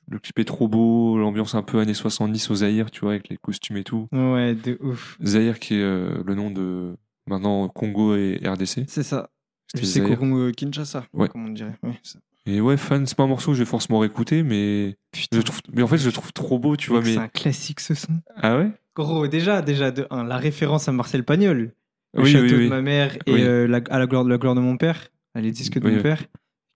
le 0.09 0.19
clip 0.19 0.39
est 0.39 0.45
trop 0.45 0.69
beau, 0.69 1.19
l'ambiance 1.19 1.55
un 1.55 1.63
peu 1.63 1.79
années 1.81 1.95
70 1.95 2.51
au 2.51 2.55
Zaïre, 2.57 2.91
tu 2.91 3.01
vois, 3.01 3.11
avec 3.13 3.29
les 3.29 3.37
costumes 3.37 3.77
et 3.79 3.85
tout. 3.85 4.09
Ouais, 4.13 4.55
de 4.55 4.79
ouf. 4.81 5.19
Zaïre 5.25 5.59
qui 5.59 5.75
est 5.75 5.83
euh, 5.83 6.23
le 6.25 6.35
nom 6.35 6.51
de 6.51 6.97
maintenant 7.27 7.69
Congo 7.69 8.15
et 8.17 8.41
RDC. 8.45 8.85
C'est 8.89 9.03
ça. 9.03 9.31
C'est. 9.75 10.03
Congo 10.17 10.51
Kinshasa, 10.53 11.07
Ouais. 11.13 11.29
comme 11.29 11.47
on 11.47 11.51
dirait. 11.51 11.79
Ouais, 11.83 11.99
ça. 12.03 12.19
Et 12.45 12.61
ouais, 12.61 12.77
fan, 12.77 13.07
c'est 13.07 13.17
pas 13.17 13.23
un 13.23 13.29
morceau 13.29 13.53
que 13.53 13.55
je 13.57 13.63
vais 13.63 13.69
forcément 13.71 14.01
réécouter, 14.01 14.43
mais 14.43 14.97
je 15.33 15.41
trouve, 15.41 15.61
mais 15.73 15.83
en 15.83 15.87
fait, 15.87 15.99
je 15.99 16.07
le 16.07 16.13
trouve 16.13 16.33
trop 16.33 16.59
beau, 16.59 16.77
tu 16.77 16.91
vois. 16.91 17.01
Mais 17.01 17.15
C'est 17.15 17.21
un 17.21 17.29
classique 17.29 17.79
ce 17.81 17.95
son. 17.95 18.21
ah 18.37 18.59
ouais? 18.59 18.73
Gros, 18.95 19.27
déjà, 19.27 19.63
déjà 19.63 19.91
de 19.91 20.07
la 20.11 20.37
référence 20.37 20.89
à 20.89 20.93
Marcel 20.93 21.25
Pagnol, 21.25 21.73
le 22.15 22.23
Oui, 22.23 22.31
château 22.31 22.57
oui, 22.57 22.65
de 22.65 22.69
ma 22.69 22.83
mère 22.83 23.17
et 23.27 23.43
euh, 23.43 23.67
la, 23.67 23.81
à 23.91 23.99
la 23.99 24.07
gloire, 24.07 24.25
la 24.25 24.37
gloire 24.39 24.55
de 24.55 24.61
mon 24.61 24.77
père, 24.77 25.09
à 25.35 25.41
les 25.41 25.51
disques 25.51 25.79
de 25.79 25.89
mon 25.89 26.03
père, 26.03 26.23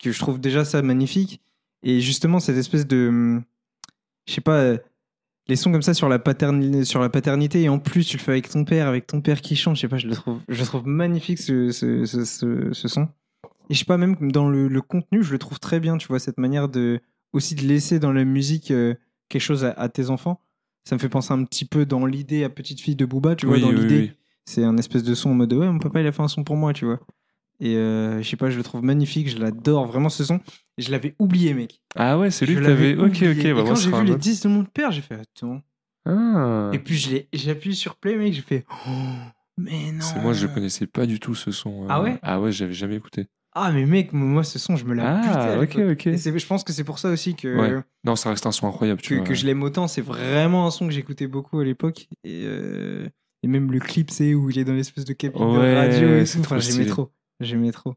que 0.03 0.11
je 0.13 0.19
trouve 0.19 0.41
déjà 0.41 0.65
ça 0.65 0.81
magnifique. 0.83 1.43
Et 1.83 2.01
justement, 2.01 2.41
cette 2.41 2.57
espèce 2.57 2.87
de. 2.87 3.09
hum, 3.09 3.43
Je 4.27 4.33
sais 4.35 4.41
pas. 4.41 4.59
euh, 4.61 4.79
Les 5.49 5.57
sons 5.57 5.71
comme 5.71 5.83
ça 5.83 5.93
sur 5.95 6.09
la, 6.09 6.19
paternité, 6.19 6.85
sur 6.85 7.01
la 7.01 7.11
paternité, 7.11 7.63
et 7.63 7.69
en 7.69 7.79
plus 7.79 8.05
tu 8.07 8.17
le 8.17 8.23
fais 8.23 8.33
avec 8.33 8.49
ton 8.49 8.65
père, 8.65 8.89
avec 8.89 9.07
ton 9.07 9.21
père 9.21 9.41
qui 9.43 9.55
chante, 9.55 9.77
je 9.77 9.83
sais 9.83 9.89
pas, 9.89 9.99
je 9.99 10.09
le 10.09 10.15
trouve, 10.15 10.41
je 10.49 10.59
le 10.59 10.67
trouve 10.67 10.87
magnifique 10.87 11.39
ce, 11.39 11.71
ce, 11.71 12.05
ce, 12.07 12.25
ce- 12.25 12.73
ce 12.73 12.89
son. 12.89 13.09
Et 13.69 13.75
je 13.75 13.79
sais 13.81 13.85
pas, 13.85 13.99
même 13.99 14.17
dans 14.33 14.49
le, 14.49 14.69
le 14.69 14.81
contenu, 14.81 15.23
je 15.23 15.33
le 15.33 15.39
trouve 15.39 15.61
très 15.61 15.81
bien, 15.81 15.99
tu 15.99 16.09
vois, 16.09 16.19
cette 16.19 16.39
manière 16.39 16.69
de 16.69 17.01
aussi 17.33 17.55
de 17.55 17.63
laisser 17.63 17.99
dans 17.99 18.13
la 18.13 18.25
musique 18.25 18.71
euh, 18.71 18.95
quelque 19.29 19.43
chose 19.43 19.65
à, 19.65 19.71
à 19.73 19.89
tes 19.89 20.09
enfants. 20.11 20.41
Ça 20.89 20.95
me 20.95 21.01
fait 21.01 21.09
penser 21.09 21.33
un 21.33 21.43
petit 21.45 21.65
peu 21.65 21.85
dans 21.85 22.07
l'idée 22.07 22.45
à 22.45 22.49
Petite 22.49 22.81
Fille 22.81 22.97
de 22.97 23.05
Booba, 23.05 23.35
tu 23.37 23.47
vois, 23.47 23.57
Oui, 23.57 23.61
dans 23.63 23.69
oui, 23.71 23.77
l'idée. 23.81 23.99
oui. 23.99 24.13
C'est 24.45 24.63
un 24.65 24.77
espèce 24.79 25.03
de 25.03 25.15
son 25.15 25.31
en 25.31 25.35
mode 25.35 25.53
ouais, 25.53 25.69
mon 25.69 25.81
papa 25.81 26.01
il 26.01 26.07
a 26.07 26.13
fait 26.13 26.23
un 26.23 26.29
son 26.29 26.45
pour 26.45 26.57
moi, 26.57 26.73
tu 26.73 26.85
vois. 26.85 27.01
Et 27.59 27.75
euh, 27.77 28.23
je 28.23 28.29
sais 28.29 28.37
pas, 28.37 28.51
je 28.51 28.57
le 28.59 28.63
trouve 28.63 28.85
magnifique, 28.85 29.29
je 29.29 29.39
l'adore 29.39 29.87
vraiment 29.87 30.09
ce 30.11 30.23
son. 30.25 30.37
Et 30.79 30.83
je 30.83 30.91
l'avais 30.93 31.15
oublié, 31.19 31.55
mec. 31.55 31.81
Ah 31.97 32.19
ouais, 32.19 32.31
c'est 32.31 32.47
lui 32.47 32.55
Je 32.55 32.61
que 32.61 32.65
t'avais. 32.65 32.95
Ok, 32.97 33.17
ok. 33.23 33.45
Et 33.45 33.53
Bah, 33.55 33.63
quand 33.67 33.75
j'ai 33.75 33.91
vu 33.91 34.05
les 34.05 34.11
autre. 34.13 34.21
10 34.21 34.43
de 34.43 34.49
mon 34.49 34.65
père, 34.65 34.93
j'ai 34.93 35.01
fait 35.03 35.15
attends. 35.17 35.61
Ah. 36.05 36.71
Et 36.73 36.79
puis 36.79 36.97
j'ai 37.33 37.51
appuyé 37.51 37.75
sur 37.75 37.97
play, 37.97 38.17
mec, 38.17 38.33
j'ai 38.35 38.43
fait 38.43 38.65
oh, 38.87 38.91
mais 39.59 39.91
non. 39.93 40.03
C'est 40.03 40.21
moi, 40.21 40.33
je 40.35 40.47
connaissais 40.47 40.87
pas 40.87 41.07
du 41.07 41.19
tout 41.19 41.35
ce 41.35 41.51
son. 41.51 41.83
euh. 41.85 41.87
Ah 41.89 42.03
ouais? 42.03 42.19
Ah 42.23 42.41
ouais, 42.41 42.53
j'avais 42.53 42.73
jamais 42.75 42.95
écouté. 42.97 43.27
Ah, 43.59 43.73
mais 43.73 43.87
mec, 43.87 44.13
moi 44.13 44.45
ce 44.45 44.59
son, 44.59 44.77
je 44.77 44.85
me 44.85 44.95
l'ai 44.95 45.01
Ah, 45.03 45.59
ok, 45.63 45.79
ok. 45.93 46.07
Et 46.09 46.19
je 46.19 46.47
pense 46.47 46.63
que 46.63 46.75
c'est 46.75 46.85
pour 46.85 46.99
ça 46.99 47.09
aussi 47.09 47.35
que, 47.35 47.57
Ouais. 47.57 47.83
Non, 48.05 48.15
ça 48.15 48.29
reste 48.29 48.45
un 48.45 48.53
son 48.53 48.69
incroyable, 48.69 49.01
tu 49.01 49.15
que, 49.15 49.15
vois. 49.21 49.27
que 49.27 49.33
je 49.33 49.47
l'aime 49.47 49.63
autant. 49.63 49.89
C'est 49.89 50.03
vraiment 50.03 50.67
un 50.67 50.71
son 50.71 50.87
que 50.87 50.93
j'écoutais 50.93 51.27
beaucoup 51.27 51.59
à 51.59 51.65
l'époque. 51.65 52.07
Et, 52.23 52.43
euh, 52.45 53.09
et 53.43 53.49
même 53.49 53.73
le 53.73 53.79
clip, 53.79 54.11
c'est 54.11 54.35
où 54.35 54.51
il 54.51 54.59
est 54.59 54.65
dans 54.65 54.75
l'espèce 54.75 55.07
de 55.07 55.15
cabine 55.15 55.41
de 55.41 55.59
Ouais, 55.59 55.75
radio 55.75 56.19
et 56.19 56.25
tout. 56.25 56.41
Enfin, 56.41 56.59
j'aimais 56.59 56.85
trop. 56.85 57.11
J'aimais 57.41 57.73
trop. 57.73 57.95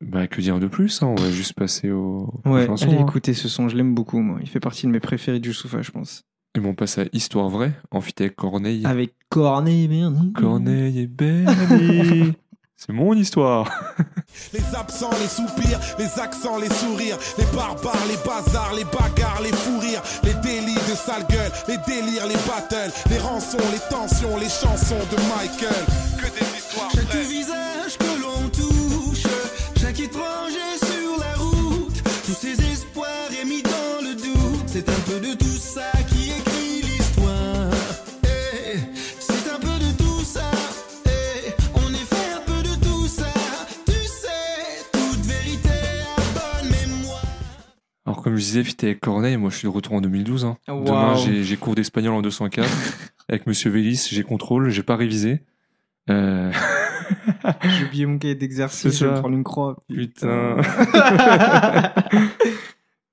Bah, 0.00 0.26
que 0.26 0.40
dire 0.40 0.58
de 0.58 0.66
plus 0.66 1.02
hein, 1.02 1.08
On 1.08 1.14
va 1.14 1.30
juste 1.30 1.52
passer 1.52 1.90
au. 1.90 2.40
Ouais, 2.46 2.64
chansons, 2.66 2.88
allez 2.88 2.96
hein. 2.96 3.06
écouter 3.06 3.34
ce 3.34 3.50
son, 3.50 3.68
je 3.68 3.76
l'aime 3.76 3.94
beaucoup, 3.94 4.18
moi. 4.20 4.38
Il 4.40 4.48
fait 4.48 4.60
partie 4.60 4.86
de 4.86 4.92
mes 4.92 4.98
préférés 5.00 5.40
du 5.40 5.50
Youssoufa, 5.50 5.82
je 5.82 5.90
pense. 5.90 6.24
Et 6.56 6.60
bon, 6.60 6.70
on 6.70 6.74
passe 6.74 6.96
à 6.96 7.04
Histoire 7.12 7.50
vraie, 7.50 7.72
en 7.90 8.00
fit 8.00 8.14
avec 8.18 8.34
Corneille. 8.34 8.84
Avec 8.86 9.14
Corneille. 9.28 9.88
Corneille 10.34 11.00
et 11.00 11.06
Bernie. 11.06 12.32
C'est 12.84 12.92
mon 12.92 13.14
histoire. 13.14 13.70
Les 14.52 14.74
absents, 14.74 15.10
les 15.20 15.28
soupirs, 15.28 15.78
les 16.00 16.18
accents, 16.18 16.58
les 16.58 16.68
sourires, 16.68 17.16
les 17.38 17.44
barbares, 17.54 18.06
les 18.08 18.16
bazars, 18.26 18.72
les 18.74 18.84
bagarres, 18.84 19.40
les 19.40 19.52
fous 19.52 19.78
rires, 19.78 20.02
les 20.24 20.34
délits 20.34 20.74
de 20.74 20.94
sale 20.96 21.24
gueule, 21.30 21.52
les 21.68 21.78
délires, 21.86 22.26
les 22.26 22.40
battles, 22.48 22.92
les 23.08 23.18
rançons, 23.18 23.58
les 23.70 23.78
tensions, 23.88 24.36
les 24.36 24.48
chansons 24.48 24.98
de 25.12 25.16
Michael. 25.28 25.84
Que 26.18 26.26
des 26.26 26.56
histoires 26.56 27.61
disais, 48.44 48.64
fit 48.64 48.76
avec 48.82 49.00
Corneille, 49.00 49.36
moi 49.36 49.50
je 49.50 49.56
suis 49.56 49.66
de 49.66 49.72
retour 49.72 49.94
en 49.94 50.00
2012. 50.00 50.44
hein. 50.44 50.56
Demain, 50.68 51.16
j'ai 51.16 51.56
cours 51.56 51.74
d'espagnol 51.74 52.14
en 52.14 52.22
204. 52.22 52.68
avec 53.28 53.46
Monsieur 53.46 53.70
Vélis, 53.70 54.08
j'ai 54.10 54.22
contrôle, 54.22 54.70
j'ai 54.70 54.82
pas 54.82 54.96
révisé. 54.96 55.42
Euh, 56.10 56.50
J'ai 57.62 57.84
oublié 57.84 58.06
mon 58.06 58.18
cahier 58.18 58.34
d'exercice, 58.34 58.98
je 58.98 59.06
vais 59.06 59.20
prendre 59.20 59.36
une 59.36 59.44
croix. 59.44 59.76
Putain. 59.88 60.56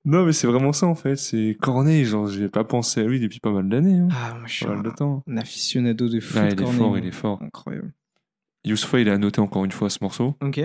non, 0.05 0.25
mais 0.25 0.33
c'est 0.33 0.47
vraiment 0.47 0.73
ça 0.73 0.87
en 0.87 0.95
fait. 0.95 1.15
C'est 1.15 1.57
Corneille, 1.59 2.05
genre, 2.05 2.27
j'ai 2.27 2.47
pas 2.49 2.63
pensé 2.63 3.01
à 3.01 3.03
lui 3.03 3.19
depuis 3.19 3.39
pas 3.39 3.51
mal 3.51 3.67
d'années. 3.69 3.99
Hein. 3.99 4.07
ah, 4.11 4.33
moi 4.35 4.47
je 4.47 4.53
suis 4.53 4.65
un, 4.65 4.81
temps. 4.83 5.23
un 5.27 5.37
aficionado 5.37 6.09
de 6.09 6.19
foot. 6.19 6.41
Ah, 6.41 6.49
il 6.49 6.61
est 6.61 6.65
fort, 6.65 6.97
il 6.97 7.05
est 7.05 7.11
fort. 7.11 7.41
Incroyable. 7.41 7.93
Youssoufa, 8.65 8.99
il 8.99 9.09
a 9.09 9.17
noté 9.17 9.41
encore 9.41 9.65
une 9.65 9.71
fois 9.71 9.89
ce 9.89 9.99
morceau 10.01 10.35
Ok. 10.41 10.61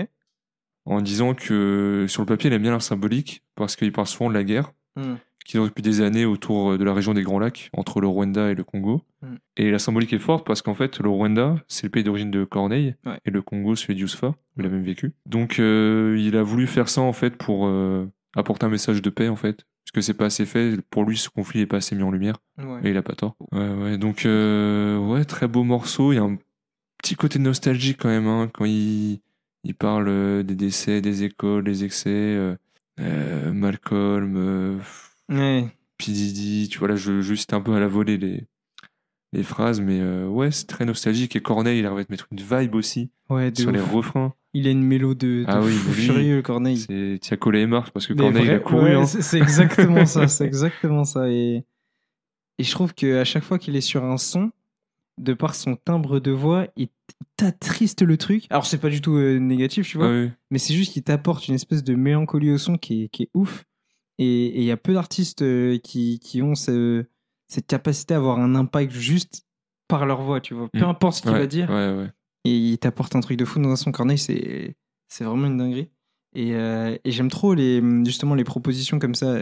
En 0.85 1.01
disant 1.01 1.33
que 1.33 2.05
sur 2.07 2.21
le 2.21 2.25
papier, 2.27 2.49
il 2.49 2.53
aime 2.53 2.61
bien 2.61 2.71
l'art 2.71 2.81
symbolique 2.81 3.43
parce 3.55 3.75
qu'il 3.75 3.91
parle 3.91 4.07
souvent 4.07 4.29
de 4.29 4.35
la 4.35 4.43
guerre 4.43 4.71
Hmm. 4.97 5.15
qui 5.45 5.57
dure 5.57 5.65
depuis 5.65 5.81
des 5.81 5.99
années 5.99 6.23
autour 6.23 6.77
de 6.77 6.83
la 6.85 6.93
région 6.93 7.13
des 7.13 7.21
Grands 7.21 7.37
Lacs, 7.39 7.69
entre 7.73 7.99
le 7.99 8.07
Rwanda 8.07 8.49
et 8.49 8.55
le 8.55 8.63
Congo. 8.63 9.01
Mm. 9.21 9.27
Et 9.57 9.69
la 9.69 9.77
symbolique 9.77 10.13
est 10.13 10.19
forte 10.19 10.47
parce 10.47 10.61
qu'en 10.61 10.73
fait, 10.73 10.99
le 11.01 11.09
Rwanda, 11.09 11.57
c'est 11.67 11.83
le 11.87 11.89
pays 11.91 12.05
d'origine 12.05 12.31
de 12.31 12.45
Corneille, 12.45 12.95
Ouais. 13.05 13.19
et 13.25 13.29
le 13.29 13.41
Congo, 13.41 13.75
celui 13.75 13.95
de 13.95 13.99
Yousfa, 13.99 14.27
où 14.29 14.35
il 14.61 14.65
a 14.65 14.69
même 14.69 14.83
vécu. 14.83 15.11
Donc, 15.25 15.59
euh, 15.59 16.15
il 16.17 16.37
a 16.37 16.43
voulu 16.43 16.65
faire 16.65 16.87
ça, 16.87 17.01
en 17.01 17.11
fait, 17.11 17.31
pour 17.35 17.67
euh, 17.67 18.05
apporter 18.37 18.65
un 18.65 18.69
message 18.69 19.01
de 19.01 19.09
paix, 19.09 19.27
en 19.27 19.35
fait. 19.35 19.65
Parce 19.83 19.91
que 19.93 19.99
c'est 19.99 20.13
pas 20.13 20.27
assez 20.27 20.45
fait. 20.45 20.79
Pour 20.89 21.03
lui, 21.03 21.17
ce 21.17 21.27
conflit 21.29 21.59
n'est 21.59 21.65
pas 21.65 21.77
assez 21.77 21.93
mis 21.97 22.03
en 22.03 22.11
lumière. 22.11 22.37
Ouais. 22.57 22.79
Et 22.85 22.91
il 22.91 22.97
a 22.97 23.01
pas 23.03 23.15
tort. 23.15 23.35
Ouais, 23.51 23.67
ouais. 23.69 23.97
Donc, 23.97 24.25
euh, 24.25 24.97
ouais, 24.97 25.25
très 25.25 25.49
beau 25.49 25.63
morceau. 25.63 26.13
Il 26.13 26.15
y 26.15 26.19
a 26.19 26.23
un 26.23 26.37
petit 27.03 27.15
côté 27.15 27.37
nostalgique 27.37 27.97
quand 27.99 28.07
même, 28.07 28.27
hein, 28.27 28.49
quand 28.53 28.63
il, 28.63 29.19
il 29.65 29.75
parle 29.75 30.07
euh, 30.07 30.43
des 30.43 30.55
décès, 30.55 31.01
des 31.01 31.23
écoles, 31.23 31.63
des 31.65 31.83
excès. 31.83 32.09
euh, 32.09 32.55
euh, 33.01 33.51
Malcolm, 33.51 34.79
Ouais. 35.29 35.67
P. 35.97 36.05
Tu 36.69 36.77
vois, 36.79 36.87
là, 36.87 36.95
je, 36.95 37.33
cite 37.35 37.53
un 37.53 37.61
peu 37.61 37.73
à 37.73 37.79
la 37.79 37.87
volée 37.87 38.17
les, 38.17 38.43
les 39.33 39.43
phrases, 39.43 39.81
mais 39.81 39.99
euh, 39.99 40.27
ouais, 40.27 40.51
c'est 40.51 40.67
très 40.67 40.85
nostalgique. 40.85 41.35
Et 41.35 41.41
Corneille, 41.41 41.79
il 41.79 41.85
arrive 41.85 41.99
à 41.99 42.05
te 42.05 42.11
mettre 42.13 42.27
une 42.31 42.39
vibe 42.41 42.75
aussi 42.75 43.09
Ouais, 43.29 43.51
sur 43.55 43.71
les 43.71 43.79
refrains. 43.81 44.33
Il 44.53 44.67
a 44.67 44.71
une 44.71 44.83
mélo 44.83 45.15
de, 45.15 45.39
de 45.41 45.45
Ah 45.47 45.61
oui, 45.61 45.73
furieux, 45.73 46.41
Corneille. 46.41 46.77
C'est 46.77 47.17
Tia 47.21 47.35
collé 47.37 47.61
et 47.61 47.67
marche 47.67 47.91
parce 47.91 48.07
que 48.07 48.13
Corneille, 48.13 48.45
il 48.45 48.51
a 48.51 48.59
couru. 48.59 48.83
ouais, 48.83 48.93
hein. 48.93 49.05
c'est- 49.05 49.21
C'est 49.21 49.37
exactement 49.39 50.05
ça, 50.05 50.27
c'est 50.29 50.45
exactement 50.45 51.03
ça. 51.03 51.27
Et, 51.29 51.65
et 52.59 52.63
je 52.63 52.71
trouve 52.71 52.93
qu'à 52.93 53.25
chaque 53.25 53.43
fois 53.43 53.59
qu'il 53.59 53.75
est 53.75 53.81
sur 53.81 54.05
un 54.05 54.17
son, 54.17 54.51
de 55.17 55.33
par 55.33 55.55
son 55.55 55.75
timbre 55.75 56.19
de 56.19 56.31
voix, 56.31 56.67
il 56.75 56.89
t'attriste 57.37 58.01
le 58.01 58.17
truc. 58.17 58.45
Alors, 58.49 58.65
c'est 58.65 58.77
pas 58.79 58.89
du 58.89 59.01
tout 59.01 59.15
euh, 59.15 59.37
négatif, 59.39 59.87
tu 59.87 59.97
vois, 59.97 60.07
Ah 60.07 60.11
oui. 60.25 60.31
mais 60.51 60.57
c'est 60.59 60.73
juste 60.73 60.93
qu'il 60.93 61.03
t'apporte 61.03 61.47
une 61.47 61.55
espèce 61.55 61.83
de 61.83 61.95
mélancolie 61.95 62.51
au 62.51 62.57
son 62.57 62.77
qui 62.77 63.03
est, 63.03 63.09
qui 63.09 63.23
est 63.23 63.29
ouf. 63.33 63.65
Et 64.17 64.57
il 64.59 64.63
y 64.63 64.71
a 64.71 64.77
peu 64.77 64.93
d'artistes 64.93 65.41
euh, 65.41 65.77
qui, 65.77 66.19
qui 66.19 66.41
ont 66.41 66.55
ce- 66.55 67.05
cette 67.47 67.67
capacité 67.67 68.13
à 68.13 68.17
avoir 68.17 68.39
un 68.39 68.55
impact 68.55 68.91
juste 68.93 69.43
par 69.87 70.05
leur 70.05 70.21
voix, 70.21 70.41
tu 70.41 70.53
vois. 70.53 70.69
Peu 70.69 70.79
Mm. 70.79 70.83
importe 70.89 71.15
ce 71.17 71.21
qu'il 71.21 71.31
Ouais, 71.31 71.39
va 71.39 71.47
dire, 71.47 71.69
Ouais, 71.69 71.93
ouais. 71.95 72.11
et 72.45 72.57
il 72.57 72.77
t'apporte 72.77 73.15
un 73.15 73.19
truc 73.19 73.37
de 73.37 73.45
fou 73.45 73.59
dans 73.59 73.69
un 73.69 73.75
son 73.75 73.91
Corneille, 73.91 74.17
c'est 74.17 74.75
c'est 75.07 75.23
vraiment 75.23 75.47
une 75.47 75.57
dinguerie. 75.57 75.89
Et, 76.33 76.55
euh, 76.55 76.97
et 77.05 77.11
j'aime 77.11 77.29
trop 77.29 77.53
les 77.53 77.81
justement 78.03 78.35
les 78.35 78.43
propositions 78.43 78.99
comme 78.99 79.15
ça 79.15 79.37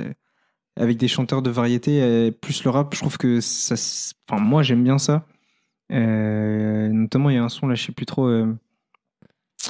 avec 0.76 0.98
des 0.98 1.08
chanteurs 1.08 1.42
de 1.42 1.50
variété 1.50 2.32
plus 2.42 2.64
le 2.64 2.70
rap. 2.72 2.94
Je 2.94 3.00
trouve 3.00 3.18
que 3.18 3.40
ça, 3.42 3.76
enfin 4.30 4.42
moi 4.44 4.62
j'aime 4.64 4.84
bien 4.84 4.98
ça. 4.98 5.26
Euh, 5.92 6.90
notamment 6.90 7.30
il 7.30 7.36
y 7.36 7.38
a 7.38 7.44
un 7.44 7.50
son 7.50 7.68
là, 7.68 7.76
je 7.76 7.84
sais 7.84 7.92
plus 7.92 8.06
trop. 8.06 8.26
euh, 8.28 8.54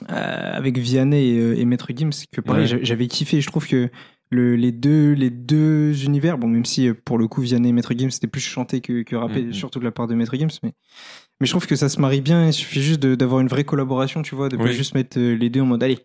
euh, 0.10 0.52
avec 0.54 0.78
Vianney 0.80 1.21
et, 1.23 1.60
et 1.62 1.65
Maître 1.65 1.88
Gims 1.95 2.10
que 2.32 2.41
pareil 2.41 2.71
Ouais. 2.73 2.80
j'avais 2.84 3.08
kiffé 3.08 3.41
je 3.41 3.47
trouve 3.47 3.67
que 3.67 3.89
le, 4.32 4.56
les 4.56 4.71
deux 4.71 5.12
les 5.12 5.30
deux 5.30 6.04
univers 6.06 6.39
bon 6.39 6.47
même 6.47 6.65
si 6.65 6.91
pour 7.06 7.19
le 7.19 7.28
coup 7.28 7.41
Vianney 7.41 7.69
et 7.69 7.71
Maître 7.73 7.93
Gims 7.95 8.10
c'était 8.10 8.26
plus 8.28 8.41
chanté 8.41 8.82
que, 8.82 9.04
que 9.04 9.15
rappé 9.15 9.43
Mhm. 9.43 9.54
surtout 9.54 9.78
de 9.80 9.84
la 9.84 9.91
part 9.91 10.08
de 10.08 10.15
Maître 10.15 10.36
Gims 10.36 10.47
mais 10.63 10.73
mais 11.39 11.45
je 11.45 11.52
trouve 11.52 11.67
que 11.67 11.76
ça 11.76 11.89
se 11.89 12.02
marie 12.02 12.21
bien 12.21 12.47
il 12.47 12.54
suffit 12.54 12.82
juste 12.82 13.02
d'avoir 13.02 13.41
une 13.41 13.47
vraie 13.47 13.65
collaboration 13.65 14.23
tu 14.23 14.34
vois 14.34 14.49
de 14.49 14.58
pas 14.58 14.71
juste 14.71 14.95
mettre 14.95 15.19
les 15.19 15.49
deux 15.52 15.62
en 15.62 15.67
mode 15.67 15.84
allez 15.84 15.99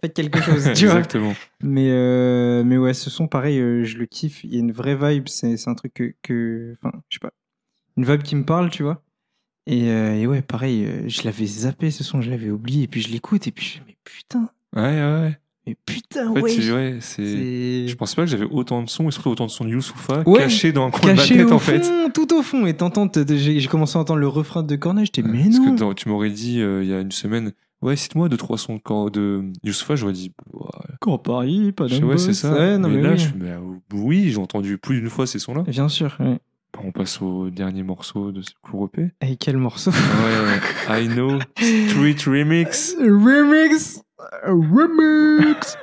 faites 0.00 0.14
quelque 0.14 0.40
chose 0.40 0.70
tu 0.76 0.86
vois 0.86 0.98
Exactement. 0.98 1.34
mais 1.64 1.90
euh, 1.90 2.62
mais 2.62 2.76
ouais 2.76 2.94
ce 2.94 3.10
son 3.10 3.26
pareil 3.26 3.58
euh, 3.58 3.82
je 3.82 3.98
le 3.98 4.06
kiffe 4.06 4.44
il 4.44 4.54
y 4.54 4.56
a 4.56 4.60
une 4.60 4.72
vraie 4.72 4.94
vibe 4.94 5.26
c'est 5.26 5.56
c'est 5.56 5.68
un 5.68 5.74
truc 5.74 5.94
que 5.94 6.14
que 6.22 6.76
enfin 6.80 6.96
je 7.08 7.16
sais 7.16 7.20
pas 7.20 7.32
une 7.96 8.04
vibe 8.04 8.22
qui 8.22 8.36
me 8.36 8.44
parle 8.44 8.70
tu 8.70 8.84
vois 8.84 9.02
et, 9.66 9.88
euh, 9.90 10.14
et 10.16 10.26
ouais 10.26 10.42
pareil 10.42 10.84
euh, 10.84 11.02
je 11.08 11.22
l'avais 11.24 11.46
zappé 11.46 11.90
ce 11.90 12.02
son 12.04 12.20
je 12.22 12.30
l'avais 12.30 12.50
oublié 12.50 12.84
et 12.84 12.88
puis 12.88 13.02
je 13.02 13.08
l'écoute 13.10 13.46
et 13.46 13.50
puis 13.50 13.64
je 13.66 13.72
fais 13.74 13.82
mais 13.86 13.96
putain 14.04 14.48
Ouais, 14.74 14.82
ouais, 14.82 15.00
ouais. 15.22 15.38
mais 15.66 15.76
putain, 15.84 16.28
En 16.30 16.34
fait, 16.36 16.42
ouais. 16.42 16.72
ouais, 16.72 16.96
c'est. 17.00 17.88
Je 17.88 17.94
pensais 17.96 18.14
pas 18.14 18.22
que 18.22 18.30
j'avais 18.30 18.44
autant 18.44 18.84
de 18.84 18.88
sons, 18.88 19.08
et 19.08 19.10
surtout 19.10 19.30
autant 19.30 19.46
de 19.46 19.50
sons 19.50 19.64
de 19.64 19.70
Youssoufa 19.70 20.22
Ouais. 20.24 20.38
cachés 20.38 20.70
dans 20.72 20.86
un 20.86 20.90
coin 20.92 21.10
de 21.12 21.16
ma 21.16 21.26
tête 21.26 21.50
au 21.50 21.54
en 21.54 21.58
fond, 21.58 21.72
fait. 21.80 22.12
tout 22.14 22.32
au 22.32 22.40
fond. 22.42 22.66
Et 22.66 22.74
t'entends, 22.74 23.10
j'ai 23.28 23.66
commencé 23.66 23.98
à 23.98 24.00
entendre 24.00 24.20
le 24.20 24.28
refrain 24.28 24.62
de 24.62 24.76
Corneille, 24.76 25.06
j'étais, 25.06 25.22
mais 25.22 25.42
Parce 25.42 25.56
non. 25.56 25.74
que 25.74 25.80
dans- 25.80 25.92
tu 25.94 26.08
m'aurais 26.08 26.30
dit 26.30 26.60
euh, 26.60 26.84
il 26.84 26.88
y 26.88 26.92
a 26.94 27.00
une 27.00 27.10
semaine, 27.10 27.52
ouais, 27.82 27.96
cite-moi 27.96 28.28
deux, 28.28 28.36
trois 28.36 28.58
sons 28.58 28.76
de, 28.76 29.10
de 29.10 29.50
Youssoufa, 29.64 29.96
j'aurais 29.96 30.12
dit, 30.12 30.30
ouais, 30.52 30.68
Quand 31.00 31.18
Paris, 31.18 31.72
pas 31.72 31.88
je 31.88 31.98
d'un 31.98 32.06
ouais, 32.06 32.18
c'est 32.18 32.32
ça. 32.32 32.52
Ouais, 32.52 32.78
non, 32.78 32.88
mais, 32.88 32.98
mais 32.98 33.02
là, 33.02 33.10
oui. 33.14 33.18
je, 33.18 33.28
mais, 33.36 33.54
oui, 33.92 34.30
j'ai 34.30 34.38
entendu 34.38 34.78
plus 34.78 35.00
d'une 35.00 35.10
fois 35.10 35.26
ces 35.26 35.40
sons-là. 35.40 35.62
Bien 35.62 35.88
sûr. 35.88 36.16
ouais. 36.20 36.38
On 36.82 36.92
passe 36.92 37.20
au 37.20 37.50
dernier 37.50 37.82
morceau 37.82 38.32
de 38.32 38.42
ce 38.42 38.50
cours 38.62 38.88
EP. 38.94 39.10
Et 39.20 39.36
quel 39.36 39.56
morceau 39.56 39.90
Ouais, 39.90 41.02
I 41.02 41.08
Know, 41.08 41.38
Street 41.58 42.16
Remix. 42.26 42.94
Remix 42.98 44.00
Remix 44.46 45.76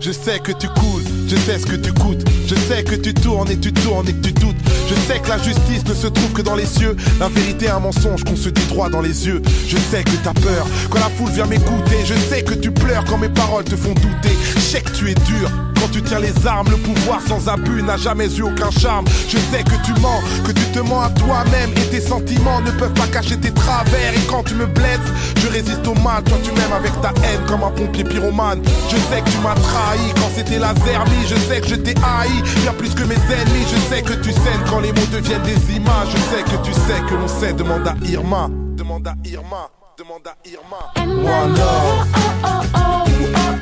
Je 0.00 0.10
sais 0.12 0.38
que 0.38 0.52
tu 0.52 0.66
coules, 0.68 1.02
je 1.28 1.36
sais 1.36 1.58
ce 1.58 1.66
que 1.66 1.76
tu 1.76 1.92
coûtes. 1.92 2.24
Je 2.46 2.54
sais 2.54 2.84
que 2.84 2.94
tu 2.94 3.14
tournes 3.14 3.50
et 3.50 3.58
tu 3.58 3.72
tournes 3.72 4.08
et 4.08 4.12
que 4.12 4.20
tu 4.20 4.32
doutes. 4.32 4.56
Je 4.88 4.94
sais 4.94 5.18
que 5.20 5.28
la 5.28 5.38
justice 5.38 5.86
ne 5.86 5.94
se 5.94 6.06
trouve 6.08 6.32
que 6.32 6.42
dans 6.42 6.56
les 6.56 6.66
cieux. 6.66 6.94
La 7.20 7.28
vérité 7.28 7.66
est 7.66 7.70
un 7.70 7.80
mensonge 7.80 8.24
qu'on 8.24 8.36
se 8.36 8.50
dit 8.50 8.66
droit 8.68 8.90
dans 8.90 9.00
les 9.02 9.26
yeux. 9.26 9.40
Je 9.66 9.76
sais 9.78 10.04
que 10.04 10.16
t'as 10.22 10.34
peur 10.34 10.66
quand 10.90 10.98
la 10.98 11.08
foule 11.10 11.30
vient 11.30 11.46
m'écouter. 11.46 12.04
Je 12.04 12.14
sais 12.14 12.42
que 12.42 12.54
tu 12.54 12.70
pleures 12.70 13.04
quand 13.04 13.18
mes 13.18 13.28
paroles 13.30 13.64
te 13.64 13.76
font 13.76 13.94
douter. 13.94 14.34
Je 14.54 14.60
sais 14.60 14.82
que 14.82 14.90
tu 14.92 15.10
es 15.10 15.14
dur 15.14 15.50
quand 15.80 15.88
tu 15.90 16.02
tiens 16.02 16.20
les 16.20 16.46
armes. 16.46 16.68
Le 16.70 16.76
pouvoir 16.76 17.20
sans 17.26 17.48
abus 17.48 17.82
n'a 17.82 17.96
jamais 17.96 18.28
eu 18.36 18.42
aucun 18.42 18.70
charme. 18.70 19.06
Je 19.28 19.38
sais 19.38 19.62
que 19.62 19.76
tu 19.84 19.92
mens, 20.00 20.20
que 20.44 20.52
tu 20.52 20.64
te 20.72 20.78
mens 20.80 21.02
à 21.02 21.10
toi-même. 21.10 21.70
Et 21.76 21.88
tes 21.90 22.00
sentiments 22.00 22.60
ne 22.60 22.70
peuvent 22.72 22.94
pas 22.94 23.06
cacher 23.06 23.36
tes 23.36 23.52
travers. 23.52 24.12
Et 24.14 24.26
quand 24.28 24.42
tu 24.44 24.54
me 24.54 24.66
blesses, 24.66 25.08
je 25.40 25.48
résiste 25.48 25.86
au 25.86 25.94
mal. 25.94 26.22
Toi 26.24 26.38
tu 26.42 26.52
m'aimes 26.52 26.72
avec 26.76 26.92
ta 27.00 27.12
haine 27.24 27.40
comme 27.46 27.62
un 27.62 27.70
pompier 27.70 28.04
pyromane. 28.04 28.62
Je 28.90 28.96
sais 28.96 29.20
que 29.22 29.30
tu 29.30 29.38
m'as 29.38 29.54
trahi 29.54 30.12
quand 30.16 30.30
c'était 30.34 30.58
la 30.58 30.74
zermie. 30.84 31.26
Je 31.28 31.36
sais 31.36 31.60
que 31.60 31.68
je 31.68 31.76
t'ai 31.76 31.94
haï 31.96 32.42
bien 32.62 32.72
plus 32.72 32.94
que 32.94 33.04
mes 33.04 33.14
ennemis. 33.14 33.66
Je 33.70 33.94
sais 33.94 34.02
que 34.02 34.14
tu 34.14 34.32
saignes 34.32 34.64
quand 34.68 34.80
les 34.80 34.92
mots 34.92 35.08
deviennent 35.12 35.42
des 35.42 35.76
images. 35.76 36.08
Je 36.12 36.36
sais 36.36 36.42
que 36.42 36.56
tu 36.64 36.72
sais 36.72 37.00
que 37.08 37.14
l'on 37.14 37.28
sait. 37.28 37.52
Demande 37.52 37.86
à 37.86 37.94
Irma. 38.06 38.48
Demande 38.76 39.06
à 39.06 39.14
Irma. 39.24 39.70
Demande 39.98 40.26
à 40.26 40.36
Irma. 40.48 40.92
And 40.96 41.24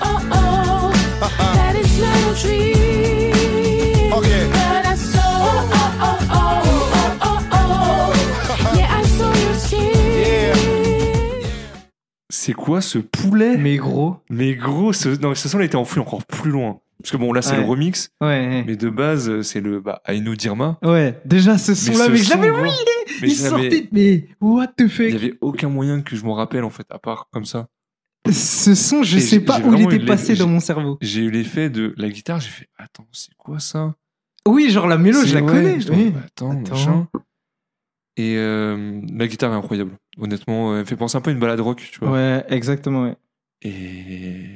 One 0.02 0.15
C'est 12.28 12.52
quoi 12.52 12.80
ce 12.80 12.98
poulet? 12.98 13.56
Mais 13.56 13.76
gros. 13.76 14.16
Mais 14.30 14.54
gros, 14.54 14.92
ce, 14.92 15.08
non, 15.20 15.34
ce 15.34 15.48
son, 15.48 15.60
il 15.60 15.64
était 15.66 15.76
enfoui 15.76 16.00
encore 16.00 16.24
plus 16.24 16.50
loin. 16.50 16.80
Parce 17.02 17.10
que 17.12 17.16
bon, 17.18 17.32
là, 17.32 17.42
c'est 17.42 17.52
Ouais. 17.52 17.58
le 17.58 17.64
remix, 17.66 18.10
Ouais. 18.20 18.64
mais 18.66 18.74
de 18.76 18.88
base, 18.88 19.42
c'est 19.42 19.60
le 19.60 19.80
bah, 19.80 20.00
Know 20.08 20.34
Dirma. 20.34 20.78
Ouais, 20.82 21.20
déjà 21.24 21.56
ce 21.58 21.74
son-là, 21.74 22.06
ce 22.06 22.10
mais 22.10 22.18
son, 22.18 22.40
oui, 22.40 22.48
mais 23.22 23.28
il 23.28 23.34
je 23.34 23.42
l'avais- 23.44 23.70
sortait. 23.70 23.88
Mais 23.92 24.26
what 24.40 24.68
the 24.68 24.80
Il 24.80 24.88
fuck 24.90 25.06
n'y 25.08 25.14
avait 25.14 25.34
aucun 25.40 25.68
moyen 25.68 26.00
que 26.02 26.16
je 26.16 26.24
m'en 26.24 26.34
rappelle, 26.34 26.64
en 26.64 26.70
fait, 26.70 26.86
à 26.90 26.98
part 26.98 27.28
comme 27.32 27.44
ça. 27.44 27.68
Ce 28.32 28.74
son, 28.74 29.02
je 29.02 29.16
Et 29.18 29.20
sais 29.20 29.40
pas 29.40 29.60
où 29.60 29.74
il 29.74 29.82
était 29.82 30.04
passé 30.04 30.34
dans 30.34 30.48
mon 30.48 30.60
cerveau. 30.60 30.98
J'ai 31.00 31.22
eu 31.22 31.30
l'effet 31.30 31.70
de 31.70 31.94
la 31.96 32.08
guitare, 32.08 32.40
j'ai 32.40 32.50
fait 32.50 32.68
Attends, 32.78 33.06
c'est 33.12 33.34
quoi 33.36 33.58
ça? 33.60 33.94
Oui, 34.46 34.70
genre 34.70 34.86
la 34.86 34.96
mélo, 34.98 35.20
C'est- 35.22 35.28
je 35.28 35.34
la 35.34 35.42
ouais, 35.42 35.52
connais. 35.52 35.80
je 35.80 35.90
oui. 35.92 36.12
Attends, 36.24 36.50
Attends. 36.52 36.74
machin. 36.74 37.08
Et 38.16 38.36
euh, 38.38 39.00
la 39.12 39.26
guitare 39.26 39.52
est 39.52 39.56
incroyable. 39.56 39.92
Honnêtement, 40.18 40.72
elle 40.74 40.80
me 40.80 40.84
fait 40.84 40.96
penser 40.96 41.16
un 41.18 41.20
peu 41.20 41.30
à 41.30 41.32
une 41.34 41.38
balade 41.40 41.60
rock, 41.60 41.82
tu 41.92 41.98
vois. 42.00 42.12
Ouais, 42.12 42.44
exactement. 42.48 43.02
Ouais. 43.04 43.16
Et 43.62 44.46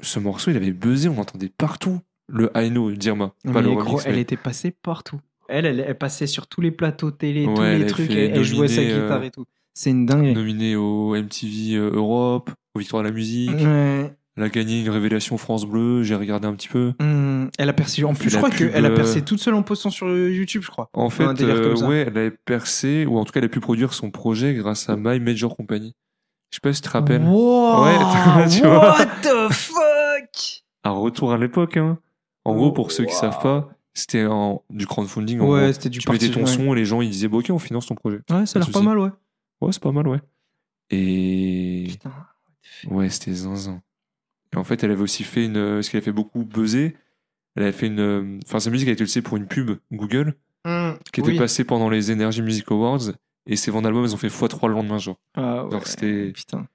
ce 0.00 0.18
morceau, 0.18 0.50
il 0.50 0.56
avait 0.56 0.72
buzzé, 0.72 1.08
on 1.08 1.14
l'entendait 1.16 1.48
partout. 1.50 2.00
Le 2.28 2.50
I 2.56 2.70
Know, 2.70 2.90
Dirma, 2.90 3.32
pas 3.44 3.52
Mais 3.52 3.62
le 3.62 3.74
gros, 3.76 4.00
elle 4.04 4.18
était 4.18 4.36
passée 4.36 4.72
partout. 4.72 5.20
Elle, 5.48 5.64
elle, 5.64 5.78
elle 5.86 5.96
passait 5.96 6.26
sur 6.26 6.48
tous 6.48 6.60
les 6.60 6.72
plateaux 6.72 7.12
télé, 7.12 7.44
tous 7.44 7.60
Ouais, 7.60 7.74
elle 7.74 7.82
les 7.82 7.86
trucs. 7.86 8.10
Elle, 8.10 8.36
elle 8.36 8.42
jouait 8.42 8.66
sa 8.66 8.82
guitare 8.82 9.20
euh, 9.20 9.24
et 9.24 9.30
tout. 9.30 9.44
C'est 9.74 9.90
une 9.90 10.06
dingue. 10.06 10.34
Nominée 10.34 10.74
au 10.74 11.14
MTV 11.14 11.76
euh, 11.76 11.90
Europe, 11.92 12.50
aux 12.76 12.78
Victoires 12.78 13.02
de 13.02 13.08
la 13.08 13.14
musique. 13.14 13.50
Ouais. 13.50 14.12
Elle 14.38 14.42
a 14.42 14.48
gagné 14.50 14.82
une 14.82 14.90
révélation 14.90 15.38
France 15.38 15.64
Bleu, 15.64 16.02
j'ai 16.02 16.14
regardé 16.14 16.46
un 16.46 16.54
petit 16.54 16.68
peu. 16.68 16.92
Hum, 17.00 17.50
elle 17.58 17.70
a 17.70 17.72
percé. 17.72 18.04
En 18.04 18.12
plus, 18.14 18.28
je 18.28 18.36
crois 18.36 18.50
qu'elle 18.50 18.84
a 18.84 18.90
euh, 18.90 18.94
percé 18.94 19.22
toute 19.22 19.40
seule 19.40 19.54
en 19.54 19.62
postant 19.62 19.88
sur 19.88 20.06
YouTube, 20.08 20.60
je 20.62 20.70
crois. 20.70 20.90
En 20.92 21.08
fait, 21.08 21.40
euh, 21.40 21.74
ouais, 21.86 22.04
elle 22.06 22.18
avait 22.18 22.30
percé, 22.30 23.06
ou 23.06 23.16
en 23.18 23.24
tout 23.24 23.32
cas, 23.32 23.40
elle 23.40 23.46
a 23.46 23.48
pu 23.48 23.60
produire 23.60 23.94
son 23.94 24.10
projet 24.10 24.52
grâce 24.52 24.90
à 24.90 24.96
My 24.96 25.18
Major 25.20 25.56
Company. 25.56 25.94
Je 26.50 26.56
sais 26.56 26.60
pas 26.60 26.72
si 26.74 26.82
tu 26.82 26.88
te 26.88 26.92
rappelles. 26.92 27.22
Wow, 27.22 27.82
Ouais, 27.84 28.48
tu 28.50 28.60
vois. 28.60 28.90
What 28.98 29.06
the 29.22 29.50
fuck? 29.52 30.62
Un 30.84 30.90
retour 30.90 31.32
à 31.32 31.38
l'époque, 31.38 31.78
hein. 31.78 31.98
En 32.44 32.54
gros, 32.54 32.72
pour 32.72 32.92
ceux 32.92 33.04
qui 33.06 33.14
Wow. 33.14 33.20
savent 33.20 33.40
pas, 33.42 33.70
c'était 33.94 34.26
du 34.70 34.86
crowdfunding. 34.86 35.40
En 35.40 35.48
Ouais, 35.48 35.72
c'était 35.72 35.88
du 35.88 35.98
Tu 36.00 36.10
mettais 36.10 36.28
ton 36.30 36.40
ouais. 36.40 36.46
son 36.46 36.74
et 36.74 36.76
les 36.76 36.84
gens 36.84 37.00
ils 37.00 37.08
disaient, 37.08 37.28
bon, 37.28 37.38
ok, 37.38 37.46
on 37.50 37.58
finance 37.58 37.86
ton 37.86 37.94
projet. 37.94 38.18
Ouais, 38.30 38.44
ça 38.44 38.58
a 38.58 38.62
l'air 38.62 38.70
pas 38.70 38.82
mal, 38.82 38.98
ouais. 38.98 39.10
Ouais, 39.62 39.72
c'est 39.72 39.82
pas 39.82 39.92
mal, 39.92 40.06
ouais. 40.08 40.20
Et 40.90 41.86
Putain. 41.88 42.12
Ouais, 42.90 43.08
c'était 43.10 43.32
zinzin. 43.32 43.82
Et 44.52 44.56
en 44.56 44.64
fait, 44.64 44.82
elle 44.84 44.90
avait 44.90 45.02
aussi 45.02 45.24
fait 45.24 45.44
une. 45.44 45.56
euh, 45.56 45.82
Ce 45.82 45.90
qu'elle 45.90 46.00
a 46.00 46.04
fait 46.04 46.12
beaucoup 46.12 46.44
buzzer. 46.44 46.96
Elle 47.56 47.62
avait 47.64 47.72
fait 47.72 47.86
une. 47.88 48.00
euh, 48.00 48.38
Enfin, 48.46 48.60
sa 48.60 48.70
musique 48.70 48.88
a 48.88 48.92
été 48.92 49.02
utilisée 49.02 49.22
pour 49.22 49.36
une 49.36 49.46
pub 49.46 49.72
Google 49.92 50.34
Hum, 50.66 50.98
qui 51.12 51.20
était 51.20 51.30
oui. 51.30 51.38
passée 51.38 51.64
pendant 51.64 51.88
les 51.88 52.10
Energy 52.10 52.42
Music 52.42 52.70
Awards. 52.70 53.12
Et 53.48 53.54
ses 53.56 53.70
ventes 53.70 53.84
d'albums, 53.84 54.04
elles 54.04 54.14
ont 54.14 54.18
fait 54.18 54.26
x3 54.28 54.66
le 54.68 54.74
lendemain, 54.74 54.98
genre. 54.98 55.16
Ah, 55.36 55.64
ouais. 55.64 55.70
Genre, 55.70 55.86
c'était 55.86 56.32
Putain. 56.32 56.66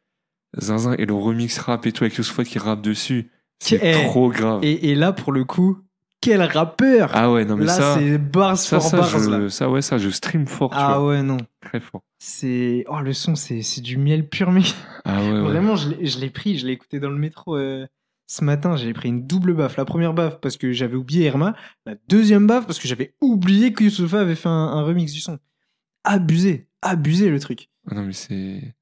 zinzin. 0.57 0.93
Et 0.97 1.05
le 1.05 1.13
remix 1.13 1.57
rap 1.59 1.85
et 1.85 1.91
tout 1.91 2.03
avec 2.05 2.15
Youssoupha 2.15 2.43
qui 2.45 2.57
rappe 2.59 2.81
dessus. 2.81 3.29
C'est 3.59 3.79
Eh, 3.83 4.05
trop 4.07 4.29
grave. 4.29 4.63
Et, 4.63 4.89
et 4.91 4.95
là, 4.95 5.11
pour 5.13 5.31
le 5.33 5.43
coup, 5.43 5.79
quel 6.21 6.41
rappeur 6.43 7.09
Ah 7.13 7.31
ouais, 7.31 7.43
non, 7.45 7.57
mais 7.57 7.65
Là, 7.65 7.73
ça. 7.73 7.95
c'est 7.97 8.17
bars 8.17 8.57
Ça, 8.57 8.79
for 8.79 8.89
ça, 8.89 8.97
bars, 8.97 9.09
je, 9.09 9.29
là. 9.29 9.49
ça, 9.49 9.69
ouais, 9.69 9.81
ça, 9.81 9.97
je 9.97 10.09
stream 10.09 10.45
fort, 10.47 10.69
tu 10.69 10.77
Ah 10.79 10.99
vois. 10.99 11.09
ouais, 11.09 11.23
non. 11.23 11.37
Très 11.59 11.79
fort. 11.79 12.03
C'est... 12.19 12.85
Oh, 12.87 12.99
le 13.01 13.13
son, 13.13 13.35
c'est, 13.35 13.61
c'est 13.63 13.81
du 13.81 13.97
miel 13.97 14.27
pur, 14.29 14.51
mais... 14.51 14.61
Ah 15.05 15.19
ouais, 15.21 15.31
ouais. 15.31 15.39
Vraiment, 15.41 15.75
je 15.75 15.89
l'ai, 15.89 16.05
je 16.05 16.19
l'ai 16.19 16.29
pris, 16.29 16.57
je 16.57 16.67
l'ai 16.67 16.73
écouté 16.73 16.99
dans 16.99 17.09
le 17.09 17.17
métro 17.17 17.55
euh, 17.57 17.87
ce 18.27 18.43
matin. 18.43 18.75
J'ai 18.75 18.93
pris 18.93 19.09
une 19.09 19.25
double 19.25 19.53
baffe. 19.55 19.77
La 19.77 19.85
première 19.85 20.13
baffe 20.13 20.39
parce 20.39 20.57
que 20.57 20.71
j'avais 20.71 20.95
oublié 20.95 21.25
Irma. 21.25 21.55
La 21.85 21.95
deuxième 22.07 22.45
baffe 22.47 22.65
parce 22.67 22.77
que 22.79 22.87
j'avais 22.87 23.15
oublié 23.21 23.73
que 23.73 23.83
Youssoufa 23.83 24.19
avait 24.21 24.35
fait 24.35 24.49
un, 24.49 24.51
un 24.51 24.83
remix 24.83 25.11
du 25.11 25.19
son. 25.19 25.39
Abusé, 26.03 26.67
abusé 26.81 27.29
le 27.29 27.39
truc. 27.39 27.69
Ah 27.89 27.95
non, 27.95 28.03
mais 28.03 28.13
c'est. 28.13 28.75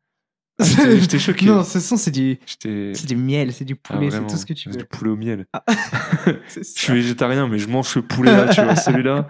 Ah, 0.60 0.64
j'étais- 1.00 1.20
choqué. 1.20 1.46
non, 1.46 1.64
ce 1.64 1.80
son, 1.80 1.96
c'est 1.98 2.12
du, 2.12 2.38
c'est 2.46 3.06
du 3.08 3.16
miel, 3.16 3.54
c'est 3.54 3.66
du 3.66 3.78
Ah, 3.90 3.94
poulet, 3.94 4.12
c'est 4.12 4.28
tout 4.28 4.36
ce 4.38 4.46
que 4.46 4.54
tu 4.54 4.64
c'est 4.70 4.70
veux. 4.72 4.78
Du 4.82 4.86
poulet 4.86 5.12
au 5.12 5.16
miel. 5.16 5.46
C'est 6.48 6.64
Je 6.64 6.80
suis 6.82 6.94
végétarien, 6.94 7.48
mais 7.48 7.60
je 7.60 7.68
mange 7.70 7.88
ce 7.88 8.00
poulet-là, 8.00 8.50
tu 8.50 8.62
vois, 8.62 8.76
celui-là. 8.76 9.28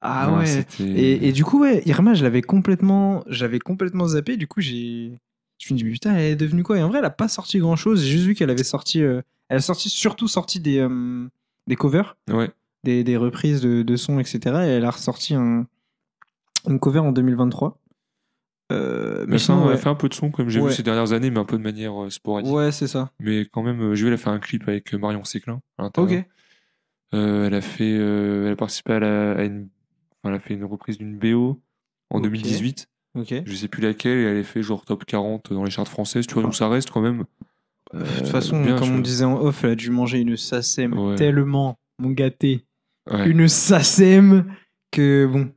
Ah 0.00 0.28
Non, 0.30 0.38
ouais. 0.38 0.66
Et, 0.80 1.28
et 1.28 1.32
du 1.32 1.44
coup, 1.44 1.60
ouais, 1.60 1.82
Irma, 1.86 2.14
je 2.14 2.22
l'avais 2.22 2.42
complètement, 2.42 3.24
j'avais 3.28 3.58
complètement 3.58 4.06
zappé. 4.08 4.36
Du 4.36 4.46
coup, 4.46 4.60
j'ai, 4.60 5.18
je 5.58 5.72
me 5.72 5.78
dis, 5.78 5.84
mais 5.84 5.92
putain, 5.92 6.14
elle 6.14 6.32
est 6.32 6.36
devenue 6.36 6.62
quoi? 6.62 6.78
Et 6.78 6.82
en 6.82 6.88
vrai, 6.88 6.98
elle 6.98 7.04
a 7.04 7.10
pas 7.10 7.28
sorti 7.28 7.58
grand 7.58 7.76
chose. 7.76 8.02
J'ai 8.04 8.10
juste 8.10 8.26
vu 8.26 8.34
qu'elle 8.34 8.50
avait 8.50 8.62
sorti, 8.64 9.02
euh, 9.02 9.22
elle 9.48 9.58
a 9.58 9.60
sorti 9.60 9.88
surtout 9.88 10.28
sorti 10.28 10.60
des, 10.60 10.78
euh, 10.78 11.26
des 11.66 11.76
covers, 11.76 12.16
Ouais. 12.30 12.50
des, 12.84 13.04
des 13.04 13.16
reprises 13.16 13.60
de, 13.62 13.82
de 13.82 13.96
sons, 13.96 14.18
etc. 14.20 14.38
Et 14.64 14.68
elle 14.68 14.84
a 14.84 14.90
ressorti 14.90 15.34
un, 15.34 15.66
une 16.68 16.78
cover 16.78 17.00
en 17.00 17.12
2023. 17.12 17.78
Euh, 18.72 19.24
mais 19.28 19.38
sinon, 19.38 19.66
ouais, 19.66 19.74
a 19.74 19.76
fait 19.76 19.88
un 19.88 19.94
peu 19.94 20.08
de 20.08 20.14
son, 20.14 20.30
comme 20.30 20.48
j'ai 20.48 20.60
Ouais. 20.60 20.70
vu 20.70 20.74
ces 20.74 20.82
dernières 20.82 21.12
années, 21.12 21.30
mais 21.30 21.38
un 21.38 21.44
peu 21.44 21.56
de 21.56 21.62
manière 21.62 22.02
euh, 22.02 22.10
sporadique. 22.10 22.52
ouais, 22.52 22.72
c'est 22.72 22.88
ça. 22.88 23.12
Mais 23.20 23.46
quand 23.46 23.62
même, 23.62 23.80
euh, 23.80 23.94
elle 23.96 24.12
a 24.12 24.16
fait 24.16 24.30
un 24.30 24.40
clip 24.40 24.66
avec 24.68 24.92
euh, 24.92 24.98
Marion 24.98 25.22
Séclin 25.24 25.60
à 25.78 25.84
l'intérieur. 25.84 26.20
Ok. 26.22 26.26
Euh, 27.14 27.46
elle 27.46 27.54
a 27.54 27.60
fait, 27.60 27.90
elle 27.92 28.50
a 28.52 28.56
participé 28.56 28.94
à, 28.94 28.98
la, 28.98 29.32
à 29.32 29.44
une, 29.44 29.68
enfin, 30.22 30.30
elle 30.30 30.34
a 30.34 30.40
fait 30.40 30.54
une 30.54 30.64
reprise 30.64 30.98
d'une 30.98 31.16
BO 31.16 31.60
en 32.10 32.18
Ok. 32.18 32.24
2018. 32.24 32.88
Ok. 33.16 33.34
Je 33.46 33.54
sais 33.54 33.68
plus 33.68 33.82
laquelle, 33.82 34.18
et 34.18 34.22
elle 34.24 34.38
a 34.38 34.42
fait 34.42 34.62
genre 34.62 34.84
top 34.84 35.04
40 35.04 35.52
dans 35.52 35.62
les 35.62 35.70
charts 35.70 35.86
françaises. 35.88 36.26
Tu 36.26 36.34
vois, 36.34 36.42
donc 36.42 36.54
ça 36.56 36.68
reste 36.68 36.90
quand 36.90 37.00
même? 37.00 37.24
De 37.94 38.00
toute 38.18 38.26
façon, 38.26 38.60
bien, 38.62 38.76
comme 38.76 38.90
on 38.96 38.98
disait 38.98 39.24
en 39.24 39.40
off, 39.40 39.62
elle 39.62 39.70
a 39.70 39.74
dû 39.76 39.90
manger 39.90 40.18
une 40.18 40.36
SACEM 40.36 40.98
Ouais. 40.98 41.14
tellement, 41.14 41.78
mon 42.00 42.10
gâté, 42.10 42.66
une 43.24 43.46
SACEM 43.46 44.44
que 44.90 45.26
bon, 45.26 45.52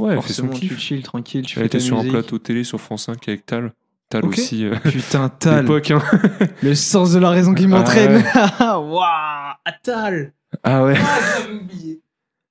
ouais 0.00 0.20
fait 0.22 0.32
son 0.32 0.46
forcément, 0.48 0.52
tu 0.68 0.76
chill 0.78 1.02
tranquille, 1.02 1.42
tu 1.46 1.58
Elle 1.58 1.64
fais 1.64 1.68
ta 1.70 1.78
était 1.78 1.84
sur 1.84 1.98
un 1.98 2.04
plateau 2.08 2.38
télé 2.38 2.64
sur 2.64 2.80
France 2.80 3.04
5 3.06 3.28
avec 3.28 3.46
Tal. 3.46 3.72
Tal 4.10 4.24
aussi. 4.26 4.64
euh, 4.66 4.74
Putain, 4.84 5.28
Tal, 5.28 5.62
l'époque, 5.62 5.90
hein. 5.90 6.02
le 6.62 6.74
sens 6.74 7.12
de 7.12 7.18
la 7.18 7.30
raison 7.30 7.54
qui 7.54 7.64
Ah 7.64 7.68
m'entraîne. 7.68 8.22
Waouh, 8.60 9.00
ah, 9.02 9.56
Tal. 9.82 10.32
Ah 10.62 10.84
ouais. 10.84 10.94
Ah, 10.98 11.20
j'avais 11.40 11.54
oublié. 11.60 12.00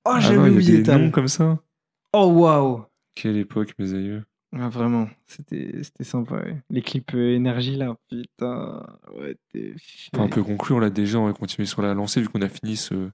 Oh, 0.05 0.11
Ah 0.15 0.19
j'avais 0.19 0.49
oublié 0.49 0.83
Tal. 0.83 1.01
noms 1.01 1.11
comme 1.11 1.27
ça. 1.27 1.59
Oh, 2.13 2.25
waouh. 2.27 2.83
Quelle 3.15 3.37
époque, 3.37 3.73
mes 3.79 3.93
aïeux. 3.93 4.23
Ah, 4.55 4.69
vraiment, 4.69 5.07
c'était 5.25 5.71
c'était 5.81 6.03
sympa. 6.03 6.35
ouais. 6.35 6.57
Les 6.69 6.81
clips 6.83 7.13
euh, 7.15 7.33
énergie 7.35 7.75
là, 7.75 7.95
putain. 8.09 8.83
Ouais, 9.15 9.35
t'es. 9.51 9.73
Enfin, 10.13 10.25
on 10.25 10.29
peut 10.29 10.43
conclure 10.43 10.79
là 10.79 10.89
déjà, 10.91 11.17
on 11.19 11.25
va 11.25 11.33
continuer 11.33 11.65
sur 11.65 11.81
la 11.81 11.93
lancée 11.95 12.21
vu 12.21 12.29
qu'on 12.29 12.41
a 12.43 12.49
fini 12.49 12.75
ce, 12.75 13.09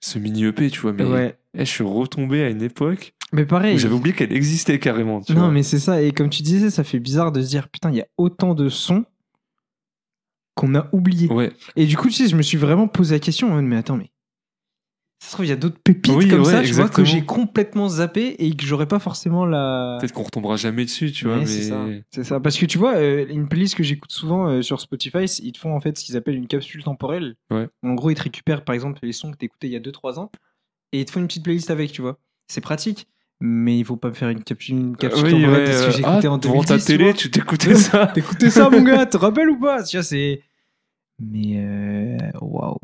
ce 0.00 0.18
mini 0.18 0.44
EP, 0.44 0.70
tu 0.70 0.80
vois. 0.80 0.92
Mais 0.94 1.04
Ouais. 1.04 1.36
eh, 1.54 1.64
je 1.66 1.70
suis 1.70 1.84
retombé 1.84 2.42
à 2.44 2.48
une 2.48 2.62
époque 2.62 3.14
Mais 3.34 3.44
pareil. 3.46 3.78
j'avais 3.78 3.94
oublié 3.94 4.14
qu'elle 4.14 4.32
existait 4.32 4.78
carrément. 4.78 5.20
Tu 5.20 5.34
Non, 5.34 5.40
vois. 5.42 5.50
mais 5.50 5.62
c'est 5.62 5.78
ça. 5.80 6.00
Et 6.00 6.12
comme 6.12 6.30
tu 6.30 6.42
disais, 6.42 6.70
ça 6.70 6.84
fait 6.84 7.00
bizarre 7.00 7.32
de 7.32 7.42
se 7.42 7.48
dire, 7.48 7.68
putain, 7.68 7.90
il 7.90 7.96
y 7.96 8.00
a 8.00 8.06
autant 8.16 8.54
de 8.54 8.68
sons. 8.68 9.04
qu'on 10.56 10.74
a 10.76 10.88
oubliés. 10.92 11.28
Ouais, 11.32 11.50
Et 11.74 11.84
du 11.86 11.96
coup, 11.96 12.06
tu 12.08 12.14
sais, 12.14 12.28
je 12.28 12.36
me 12.36 12.42
suis 12.42 12.56
vraiment 12.56 12.86
posé 12.86 13.16
la 13.16 13.18
question, 13.18 13.60
mais 13.60 13.76
attends, 13.76 13.96
mais 13.96 14.12
ça 15.18 15.30
se 15.30 15.32
trouve, 15.34 15.46
il 15.46 15.48
y 15.48 15.52
a 15.52 15.56
d'autres 15.56 15.78
pépites 15.82 16.14
Oui, 16.14 16.28
comme 16.28 16.42
ouais, 16.42 16.50
ça, 16.52 16.62
tu 16.62 16.72
vois, 16.74 16.88
que 16.88 17.02
j'ai 17.04 17.24
complètement 17.24 17.88
zappé 17.88 18.36
et 18.38 18.54
que 18.54 18.64
j'aurais 18.64 18.86
pas 18.86 19.00
forcément 19.00 19.46
la. 19.46 19.96
peut-être 19.98 20.12
qu'on 20.12 20.22
retombera 20.22 20.54
jamais 20.56 20.84
dessus, 20.84 21.10
tu 21.10 21.24
vois, 21.26 21.38
mais. 21.38 21.46
c'est 21.46 22.22
ça. 22.22 22.38
Parce 22.38 22.56
que 22.56 22.66
tu 22.66 22.78
vois, 22.78 22.94
euh, 22.94 23.26
une 23.30 23.48
playlist 23.48 23.74
que 23.74 23.82
j'écoute 23.82 24.12
souvent 24.12 24.46
euh, 24.48 24.62
sur 24.62 24.80
Spotify, 24.80 25.24
ils 25.42 25.50
te 25.52 25.58
font 25.58 25.74
en 25.74 25.80
fait 25.80 25.98
ce 25.98 26.04
qu'ils 26.04 26.16
appellent 26.16 26.36
une 26.36 26.46
capsule 26.46 26.84
temporelle. 26.84 27.34
Ouais. 27.50 27.68
En 27.82 27.94
gros, 27.94 28.10
ils 28.10 28.14
te 28.14 28.22
récupèrent 28.22 28.64
par 28.64 28.74
exemple 28.76 29.00
les 29.02 29.12
sons 29.12 29.32
que 29.32 29.36
t'écoutais 29.38 29.66
il 29.66 29.72
y 29.72 29.76
a 29.76 29.80
2-3 29.80 30.20
ans 30.20 30.30
et 30.92 31.00
ils 31.00 31.04
te 31.04 31.10
font 31.10 31.18
une 31.20 31.26
petite 31.26 31.42
playlist 31.42 31.70
avec, 31.70 31.90
tu 31.90 32.00
vois. 32.02 32.18
C'est 32.46 32.60
pratique, 32.60 33.08
mais 33.40 33.78
il 33.78 33.84
faut 33.84 33.96
pas 33.96 34.08
me 34.08 34.14
faire 34.14 34.28
une 34.30 34.42
capsule, 34.42 34.76
une 34.76 34.96
capsule 34.96 35.24
Oui, 35.26 35.44
ouais, 35.46 35.64
que 35.64 35.70
euh, 35.70 35.90
j'écoutais 35.90 36.26
ah, 36.28 36.32
en 36.32 36.38
devant 36.38 36.60
2010. 36.62 36.66
ta 36.66 36.78
télé, 36.78 37.14
tu 37.14 37.30
t'écoutais 37.30 37.74
ça. 37.74 38.06
T'écoutais 38.08 38.50
ça, 38.50 38.70
mon 38.70 38.82
gars, 38.82 39.06
te 39.06 39.16
rappelles 39.16 39.50
ou 39.50 39.58
pas? 39.60 39.82
Tu 39.82 39.96
vois, 39.96 40.04
c'est. 40.04 40.42
Mais 41.20 41.54
euh, 41.58 42.16
waouh. 42.40 42.78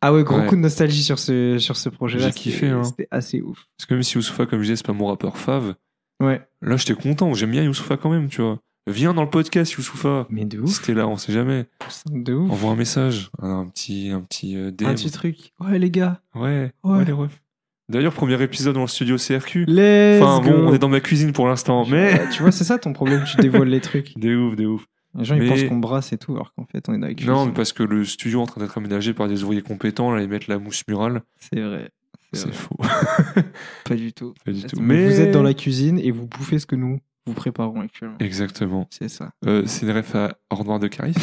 Ah 0.00 0.12
ouais, 0.12 0.22
gros 0.24 0.38
Ouais. 0.38 0.46
coup 0.46 0.56
de 0.56 0.60
nostalgie 0.60 1.02
sur 1.02 1.18
ce, 1.18 1.58
sur 1.58 1.76
ce 1.76 1.88
projet-là. 1.88 2.26
J'ai 2.26 2.32
c'était- 2.32 2.40
kiffé, 2.42 2.68
hein. 2.68 2.84
C'était 2.84 3.08
assez 3.10 3.40
ouf. 3.40 3.66
Parce 3.76 3.86
que 3.86 3.94
même 3.94 4.02
si 4.02 4.14
Youssoufa, 4.14 4.46
comme 4.46 4.58
je 4.60 4.64
disais, 4.64 4.76
c'est 4.76 4.86
pas 4.86 4.92
mon 4.92 5.06
rappeur 5.06 5.36
fave, 5.36 5.74
Ouais. 6.20 6.40
là, 6.62 6.76
j'étais 6.76 6.94
content. 6.94 7.32
J'aime 7.34 7.50
bien 7.50 7.62
Youssoufa 7.64 7.96
quand 7.96 8.10
même, 8.10 8.28
tu 8.28 8.40
vois. 8.42 8.60
Viens 8.88 9.14
dans 9.14 9.22
le 9.24 9.30
podcast, 9.30 9.72
Youssoufa. 9.72 10.26
Mais 10.30 10.44
de 10.44 10.58
Si 10.66 10.78
ouf. 10.78 10.82
t'es 10.82 10.94
là, 10.94 11.08
on 11.08 11.16
sait 11.16 11.32
jamais. 11.32 11.66
De 12.10 12.34
ouf. 12.34 12.50
Envoie 12.52 12.70
un 12.70 12.76
message, 12.76 13.30
un, 13.42 13.66
petit, 13.66 14.10
un 14.10 14.20
petit 14.20 14.56
euh, 14.56 14.70
DM. 14.70 14.86
Un 14.86 14.94
petit 14.94 15.10
truc. 15.10 15.52
Ouais, 15.60 15.78
les 15.78 15.90
gars. 15.90 16.20
Ouais, 16.34 16.72
Ouais. 16.84 16.98
ouais, 16.98 17.04
les 17.04 17.12
refs. 17.12 17.42
D'ailleurs, 17.88 18.12
premier 18.12 18.40
épisode 18.42 18.74
dans 18.74 18.80
le 18.82 18.86
studio 18.88 19.16
CRQ. 19.16 19.64
Let's 19.66 20.20
Enfin 20.22 20.40
bon, 20.40 20.50
go. 20.50 20.66
on 20.68 20.74
est 20.74 20.78
dans 20.78 20.88
ma 20.88 21.00
cuisine 21.00 21.32
pour 21.32 21.46
l'instant, 21.46 21.86
mais. 21.88 22.28
Tu 22.30 22.42
vois, 22.42 22.50
c'est 22.52 22.64
ça 22.64 22.78
ton 22.78 22.92
problème, 22.92 23.24
tu 23.24 23.36
dévoiles 23.36 23.68
les 23.68 23.80
trucs. 23.80 24.12
Des 24.18 24.34
ouf, 24.34 24.56
des 24.56 24.66
ouf. 24.66 24.86
Les 25.18 25.24
gens, 25.24 25.34
ils 25.36 25.48
pensent 25.48 25.64
qu'on 25.64 25.78
brasse 25.78 26.12
et 26.12 26.18
tout, 26.18 26.32
alors 26.34 26.52
qu'en 26.54 26.66
fait, 26.66 26.86
on 26.88 26.94
est 26.94 26.98
dans 26.98 27.06
la 27.06 27.14
cuisine. 27.14 27.32
Non, 27.32 27.46
mais 27.46 27.52
parce 27.52 27.72
que 27.72 27.82
le 27.82 28.04
studio 28.04 28.40
est 28.40 28.42
en 28.42 28.46
train 28.46 28.60
d'être 28.60 28.76
aménagé 28.76 29.14
par 29.14 29.28
des 29.28 29.44
ouvriers 29.44 29.62
compétents, 29.62 30.12
là, 30.14 30.20
ils 30.22 30.28
mettent 30.28 30.48
la 30.48 30.58
mousse 30.58 30.82
murale. 30.88 31.22
C'est 31.36 31.60
vrai. 31.60 31.90
C'est 32.32 32.52
faux. 32.52 32.76
Pas 33.88 33.94
du 33.94 34.12
tout. 34.12 34.34
Pas 34.44 34.52
du 34.52 34.62
tout. 34.64 34.78
Mais 34.80 35.06
vous 35.06 35.20
êtes 35.20 35.30
dans 35.30 35.42
la 35.42 35.54
cuisine 35.54 35.98
et 35.98 36.10
vous 36.10 36.26
bouffez 36.26 36.58
ce 36.58 36.66
que 36.66 36.76
nous 36.76 36.98
vous 37.26 37.32
préparons 37.32 37.80
actuellement. 37.80 38.16
Exactement. 38.20 38.86
C'est 38.90 39.08
ça. 39.08 39.30
Euh, 39.46 39.62
c'est 39.66 39.86
une 39.86 39.92
ref 39.96 40.14
à 40.14 40.36
Hors 40.50 40.64
Noir 40.64 40.78
de 40.78 40.86
Caris. 40.88 41.14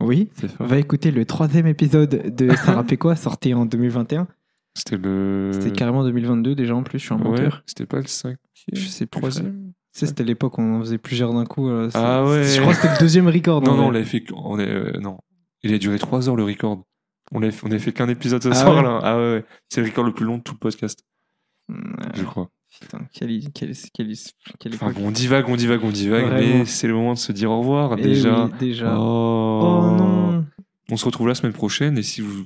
Oui. 0.00 0.30
On 0.58 0.64
va 0.64 0.78
écouter 0.78 1.10
le 1.10 1.24
troisième 1.26 1.66
épisode 1.66 2.34
de 2.34 2.50
Ça 2.56 2.72
rappelait 2.72 2.96
quoi, 2.98 3.14
sorti 3.14 3.52
en 3.54 3.66
2021. 3.66 4.26
C'était 4.74 4.96
le. 4.96 5.50
C'était 5.52 5.70
carrément 5.70 6.02
2022 6.04 6.54
déjà 6.54 6.74
en 6.74 6.82
plus, 6.82 6.98
je 6.98 7.04
suis 7.06 7.14
un 7.14 7.18
Euh. 7.18 7.22
Ouais, 7.24 7.30
menteur. 7.30 7.62
c'était 7.66 7.86
pas 7.86 7.98
le 7.98 8.06
5 8.06 8.36
Je 8.72 8.80
sais 8.80 9.06
plus. 9.06 9.20
Troisième 9.20 9.72
Tu 9.92 10.00
sais, 10.00 10.06
c'était 10.06 10.24
l'époque 10.24 10.58
où 10.58 10.62
on 10.62 10.76
en 10.76 10.80
faisait 10.80 10.98
plusieurs 10.98 11.32
d'un 11.32 11.44
coup. 11.44 11.68
euh, 11.68 11.88
Ah 11.94 12.24
ouais. 12.24 12.42
Je 12.44 12.60
crois 12.60 12.74
que 12.74 12.80
c'était 12.80 12.94
le 12.94 12.98
deuxième 13.00 13.28
record. 13.28 13.62
Non, 13.62 13.76
non, 13.76 13.86
on 13.86 13.90
l'avait 13.90 14.04
fait. 14.04 14.24
On 14.34 14.58
est, 14.58 14.68
euh, 14.68 14.98
non. 15.00 15.18
Il 15.62 15.72
a 15.72 15.78
duré 15.78 15.98
3 15.98 16.28
heures 16.28 16.36
le 16.36 16.44
record. 16.44 16.82
On 17.32 17.38
l'avait 17.40 17.56
on 17.62 17.66
avait 17.68 17.78
fait 17.78 17.92
qu'un 17.92 18.08
épisode 18.08 18.42
ce 18.42 18.48
Ah 18.50 18.54
soir 18.54 18.76
ouais 18.76 18.82
là. 18.82 18.98
Ah 19.02 19.16
ouais, 19.16 19.32
ouais. 19.34 19.44
C'est 19.68 19.80
le 19.80 19.86
record 19.86 20.04
le 20.04 20.12
plus 20.12 20.24
long 20.26 20.38
de 20.38 20.42
tout 20.42 20.52
le 20.54 20.58
podcast, 20.58 21.04
je 22.14 22.22
crois. 22.24 22.50
Putain, 22.80 23.06
quelle, 23.12 23.40
quelle, 23.54 23.72
quelle, 23.94 24.12
quelle 24.58 24.74
Enfin 24.74 24.92
on 25.00 25.12
divague, 25.12 25.48
on 25.48 25.54
divague, 25.54 25.80
on 25.84 25.90
divague, 25.92 26.26
Vraiment. 26.26 26.58
mais 26.58 26.64
c'est 26.64 26.88
le 26.88 26.94
moment 26.94 27.12
de 27.14 27.18
se 27.18 27.30
dire 27.30 27.50
au 27.52 27.60
revoir 27.60 27.94
Eh 27.96 28.02
déjà. 28.02 28.46
oui, 28.46 28.50
déjà. 28.58 28.96
Oh. 28.98 29.60
Oh 29.84 29.96
non. 29.96 30.44
On 30.90 30.96
se 30.96 31.04
retrouve 31.04 31.28
la 31.28 31.36
semaine 31.36 31.52
prochaine 31.52 31.96
et 31.96 32.02
si 32.02 32.20
vous 32.20 32.44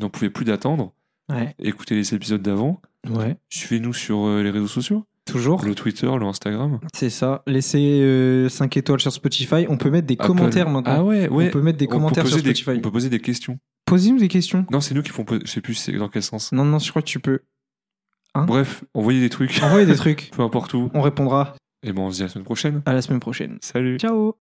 n'en 0.00 0.08
pouvez 0.08 0.30
plus 0.30 0.46
d'attendre, 0.46 0.94
Ouais. 1.30 1.54
écoutez 1.58 1.94
les 1.94 2.14
épisodes 2.14 2.40
d'avant. 2.42 2.80
Ouais. 3.08 3.36
Suivez-nous 3.50 3.92
sur 3.92 4.26
euh, 4.26 4.42
les 4.42 4.50
réseaux 4.50 4.66
sociaux, 4.66 5.04
Toujours. 5.26 5.62
le 5.64 5.74
Twitter, 5.74 6.06
le 6.06 6.24
Instagram. 6.26 6.80
C'est 6.94 7.10
ça. 7.10 7.42
Laissez 7.46 8.46
5 8.48 8.76
étoiles 8.76 9.00
sur 9.00 9.12
Spotify. 9.12 9.66
On 9.68 9.76
peut 9.76 9.90
mettre 9.90 10.06
des 10.06 10.14
Apple. 10.14 10.26
commentaires 10.26 10.68
maintenant. 10.70 10.94
Ah 10.96 11.04
ouais, 11.04 11.28
ouais. 11.28 11.48
On 11.48 11.50
peut 11.50 11.62
mettre 11.62 11.78
des 11.78 11.86
On 11.86 11.90
commentaires 11.90 12.26
sur 12.26 12.36
des- 12.36 12.42
Spotify. 12.54 12.70
on 12.78 12.80
peut 12.80 12.90
poser 12.90 13.10
des 13.10 13.20
questions. 13.20 13.58
Posez-nous 13.84 14.18
des 14.18 14.28
questions. 14.28 14.66
Non, 14.70 14.80
c'est 14.80 14.94
nous 14.94 15.02
qui 15.02 15.10
font. 15.10 15.24
Je 15.30 15.50
sais 15.50 15.60
plus 15.60 15.74
c'est 15.74 15.92
dans 15.92 16.08
quel 16.08 16.22
sens. 16.22 16.52
Non, 16.52 16.64
non, 16.64 16.78
je 16.78 16.90
crois 16.90 17.02
que 17.02 17.08
tu 17.08 17.20
peux. 17.20 17.40
Hein? 18.34 18.44
Bref, 18.44 18.84
envoyez 18.94 19.20
des 19.20 19.30
trucs, 19.30 19.60
Envoyez 19.62 19.86
des 19.86 19.94
trucs. 19.96 20.30
peu 20.36 20.42
importe 20.42 20.74
où. 20.74 20.90
On 20.94 21.00
répondra 21.00 21.54
Et 21.82 21.92
bon, 21.92 22.06
on 22.06 22.10
se 22.10 22.16
dit 22.16 22.22
à 22.22 22.26
la 22.26 22.30
semaine 22.32 22.44
prochaine. 22.44 22.82
à 22.86 22.92
la 22.92 23.00
semaine 23.02 23.20
prochaine. 23.20 23.58
Salut. 23.62 23.98
Ciao 23.98 24.34